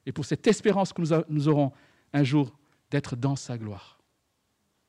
et 0.06 0.12
pour 0.12 0.24
cette 0.24 0.46
espérance 0.46 0.92
que 0.92 1.02
nous, 1.28 1.48
aurons 1.48 1.72
un 2.12 2.24
jour 2.24 2.56
d'être 2.90 3.16
dans 3.16 3.36
sa 3.36 3.56
gloire. 3.56 4.01